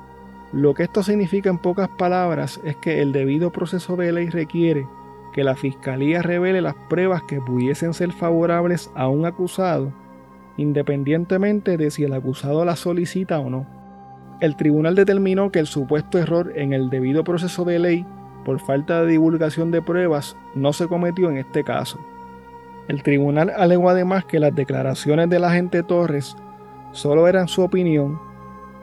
Lo 0.56 0.72
que 0.72 0.84
esto 0.84 1.02
significa 1.02 1.50
en 1.50 1.58
pocas 1.58 1.90
palabras 1.90 2.62
es 2.64 2.76
que 2.76 3.02
el 3.02 3.12
debido 3.12 3.52
proceso 3.52 3.94
de 3.94 4.10
ley 4.10 4.30
requiere 4.30 4.88
que 5.34 5.44
la 5.44 5.54
fiscalía 5.54 6.22
revele 6.22 6.62
las 6.62 6.74
pruebas 6.88 7.20
que 7.24 7.42
pudiesen 7.42 7.92
ser 7.92 8.10
favorables 8.10 8.90
a 8.94 9.06
un 9.06 9.26
acusado, 9.26 9.92
independientemente 10.56 11.76
de 11.76 11.90
si 11.90 12.04
el 12.04 12.14
acusado 12.14 12.64
las 12.64 12.78
solicita 12.78 13.38
o 13.38 13.50
no. 13.50 13.66
El 14.40 14.56
tribunal 14.56 14.94
determinó 14.94 15.52
que 15.52 15.58
el 15.58 15.66
supuesto 15.66 16.18
error 16.18 16.50
en 16.56 16.72
el 16.72 16.88
debido 16.88 17.22
proceso 17.22 17.66
de 17.66 17.78
ley 17.78 18.06
por 18.46 18.58
falta 18.58 19.02
de 19.02 19.08
divulgación 19.12 19.70
de 19.70 19.82
pruebas 19.82 20.38
no 20.54 20.72
se 20.72 20.88
cometió 20.88 21.28
en 21.28 21.36
este 21.36 21.64
caso. 21.64 22.00
El 22.88 23.02
tribunal 23.02 23.52
alegó 23.54 23.90
además 23.90 24.24
que 24.24 24.40
las 24.40 24.54
declaraciones 24.54 25.28
del 25.28 25.44
agente 25.44 25.82
Torres 25.82 26.34
solo 26.92 27.28
eran 27.28 27.46
su 27.46 27.60
opinión 27.60 28.24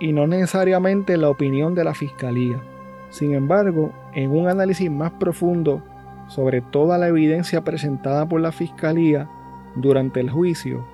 y 0.03 0.11
no 0.11 0.27
necesariamente 0.27 1.15
la 1.15 1.29
opinión 1.29 1.75
de 1.75 1.85
la 1.85 1.93
fiscalía. 1.93 2.61
Sin 3.09 3.33
embargo, 3.33 3.93
en 4.13 4.31
un 4.31 4.49
análisis 4.49 4.91
más 4.91 5.11
profundo 5.11 5.81
sobre 6.27 6.59
toda 6.59 6.97
la 6.97 7.07
evidencia 7.07 7.63
presentada 7.63 8.27
por 8.27 8.41
la 8.41 8.51
Fiscalía 8.51 9.29
durante 9.77 10.19
el 10.19 10.29
juicio, 10.29 10.85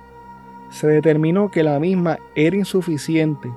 se 0.68 0.86
determinó 0.86 1.50
que 1.50 1.64
la 1.64 1.80
misma 1.80 2.20
era 2.36 2.54
insuficiente 2.54 3.50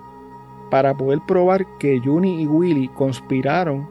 para 0.71 0.97
poder 0.97 1.19
probar 1.27 1.67
que 1.77 2.01
Juni 2.03 2.41
y 2.41 2.47
Willy 2.47 2.87
conspiraron 2.87 3.87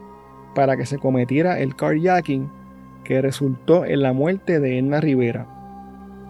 para 0.53 0.75
que 0.75 0.85
se 0.85 0.99
cometiera 0.99 1.61
el 1.61 1.77
carjacking 1.77 2.51
que 3.05 3.21
resultó 3.21 3.85
en 3.85 4.01
la 4.01 4.11
muerte 4.11 4.59
de 4.59 4.79
Edna 4.79 4.99
Rivera. 4.99 5.47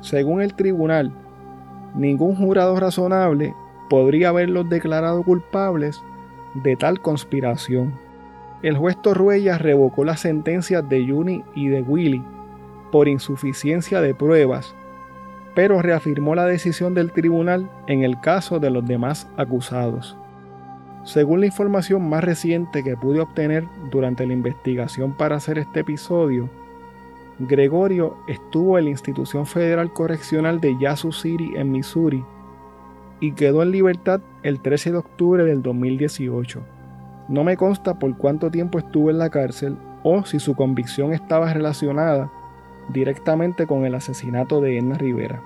Según 0.02 0.43
el 0.43 0.54
tribunal, 0.54 1.12
ningún 1.96 2.36
jurado 2.36 2.80
razonable 2.80 3.56
podría 3.93 4.29
haberlos 4.29 4.67
declarado 4.69 5.21
culpables 5.21 6.01
de 6.56 6.75
tal 6.75 6.99
conspiración 6.99 7.93
el 8.63 8.75
juez 8.75 8.99
Torruella 8.99 9.60
revocó 9.60 10.03
las 10.03 10.21
sentencias 10.21 10.89
de 10.89 11.06
Juni 11.06 11.43
y 11.53 11.67
de 11.67 11.84
Willy 11.84 12.23
por 12.91 13.08
insuficiencia 13.08 14.01
de 14.01 14.15
pruebas, 14.15 14.73
pero 15.53 15.84
reafirmó 15.84 16.34
la 16.34 16.47
decisión 16.47 16.95
del 16.95 17.12
tribunal 17.12 17.69
en 17.86 18.03
el 18.03 18.19
caso 18.19 18.60
de 18.60 18.71
los 18.71 18.88
demás 18.88 19.29
acusados. 19.38 20.17
Según 21.03 21.41
la 21.41 21.45
información 21.45 22.10
más 22.10 22.23
reciente 22.23 22.84
que 22.84 22.97
pude 22.97 23.19
obtener 23.19 23.67
durante 23.91 24.25
la 24.25 24.34
investigación 24.34 25.12
para 25.12 25.36
hacer 25.36 25.60
este 25.60 25.82
episodio, 25.82 26.49
Gregorio 27.38 28.15
estuvo 28.27 28.79
en 28.79 28.86
la 28.86 28.91
Institución 28.91 29.45
Federal 29.45 29.93
Correccional 29.93 30.60
de 30.60 30.75
Yazoo 30.79 31.12
City 31.12 31.51
en 31.58 31.71
Missouri 31.71 32.23
y 33.23 33.31
quedó 33.31 33.63
en 33.63 33.71
libertad 33.71 34.19
el 34.43 34.59
13 34.59 34.91
de 34.91 34.97
octubre 34.97 35.45
del 35.45 35.62
2018. 35.62 36.62
No 37.29 37.45
me 37.45 37.55
consta 37.55 37.97
por 37.97 38.17
cuánto 38.17 38.51
tiempo 38.51 38.79
estuvo 38.79 39.09
en 39.09 39.17
la 39.17 39.29
cárcel 39.29 39.77
o 40.03 40.25
si 40.25 40.39
su 40.39 40.55
convicción 40.55 41.13
estaba 41.13 41.53
relacionada 41.53 42.29
directamente 42.89 43.65
con 43.65 43.86
el 43.86 43.95
asesinato 43.95 44.59
de 44.59 44.77
Edna 44.77 44.97
Rivera. 44.97 45.41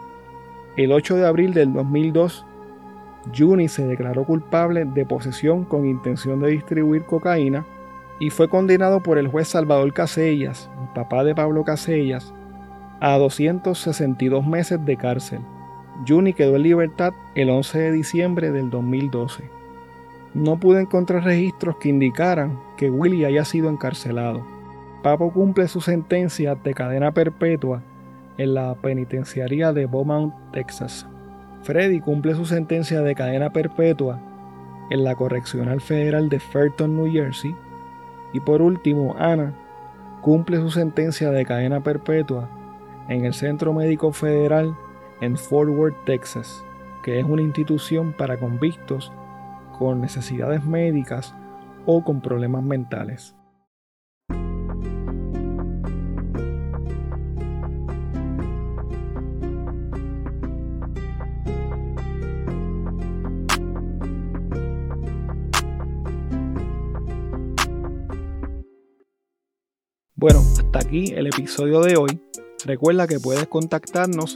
El 0.75 0.91
8 0.91 1.17
de 1.17 1.27
abril 1.27 1.53
del 1.53 1.71
2002, 1.71 2.47
Juni 3.37 3.67
se 3.67 3.85
declaró 3.85 4.23
culpable 4.25 4.83
de 4.83 5.05
posesión 5.05 5.63
con 5.63 5.85
intención 5.85 6.39
de 6.39 6.49
distribuir 6.49 7.03
cocaína 7.03 7.63
y 8.19 8.31
fue 8.31 8.49
condenado 8.49 9.03
por 9.03 9.19
el 9.19 9.27
juez 9.27 9.49
Salvador 9.49 9.93
Casellas, 9.93 10.67
el 10.81 10.87
papá 10.95 11.23
de 11.23 11.35
Pablo 11.35 11.63
Casellas, 11.63 12.33
a 13.01 13.19
262 13.19 14.47
meses 14.47 14.83
de 14.83 14.97
cárcel. 14.97 15.41
Juni 16.05 16.33
quedó 16.33 16.55
en 16.55 16.63
libertad 16.63 17.13
el 17.36 17.49
11 17.49 17.79
de 17.79 17.91
diciembre 17.91 18.51
del 18.51 18.69
2012 18.69 19.57
no 20.38 20.60
pude 20.60 20.81
encontrar 20.81 21.23
registros 21.23 21.77
que 21.77 21.89
indicaran 21.89 22.60
que 22.77 22.91
Willy 22.91 23.25
haya 23.25 23.43
sido 23.43 23.69
encarcelado. 23.69 24.45
Papo 25.01 25.31
cumple 25.31 25.67
su 25.67 25.81
sentencia 25.81 26.55
de 26.55 26.73
cadena 26.75 27.12
perpetua 27.12 27.81
en 28.38 28.53
la 28.53 28.75
penitenciaría 28.75 29.73
de 29.73 29.88
Beaumont, 29.88 30.33
Texas. 30.51 31.07
Freddy 31.63 31.99
cumple 31.99 32.36
su 32.36 32.45
sentencia 32.45 33.01
de 33.01 33.15
cadena 33.15 33.51
perpetua 33.51 34.19
en 34.91 35.03
la 35.03 35.15
Correccional 35.15 35.81
Federal 35.81 36.29
de 36.29 36.39
Fairton, 36.39 36.95
New 36.95 37.12
Jersey. 37.12 37.55
Y 38.31 38.39
por 38.39 38.62
último, 38.62 39.15
Ana 39.17 39.53
cumple 40.21 40.57
su 40.57 40.69
sentencia 40.69 41.31
de 41.31 41.45
cadena 41.45 41.81
perpetua 41.81 42.47
en 43.10 43.25
el 43.25 43.33
Centro 43.33 43.73
Médico 43.73 44.12
Federal 44.12 44.75
en 45.21 45.38
Fort 45.38 45.69
Worth, 45.69 46.06
Texas, 46.06 46.63
que 47.03 47.19
es 47.19 47.25
una 47.25 47.41
institución 47.41 48.13
para 48.13 48.38
convictos 48.38 49.12
con 49.77 50.01
necesidades 50.01 50.63
médicas 50.65 51.34
o 51.86 52.03
con 52.03 52.21
problemas 52.21 52.63
mentales. 52.63 53.36
Bueno, 70.19 70.39
hasta 70.39 70.80
aquí 70.80 71.13
el 71.15 71.27
episodio 71.27 71.82
de 71.82 71.95
hoy. 71.95 72.19
Recuerda 72.65 73.08
que 73.08 73.19
puedes 73.19 73.45
contactarnos 73.45 74.36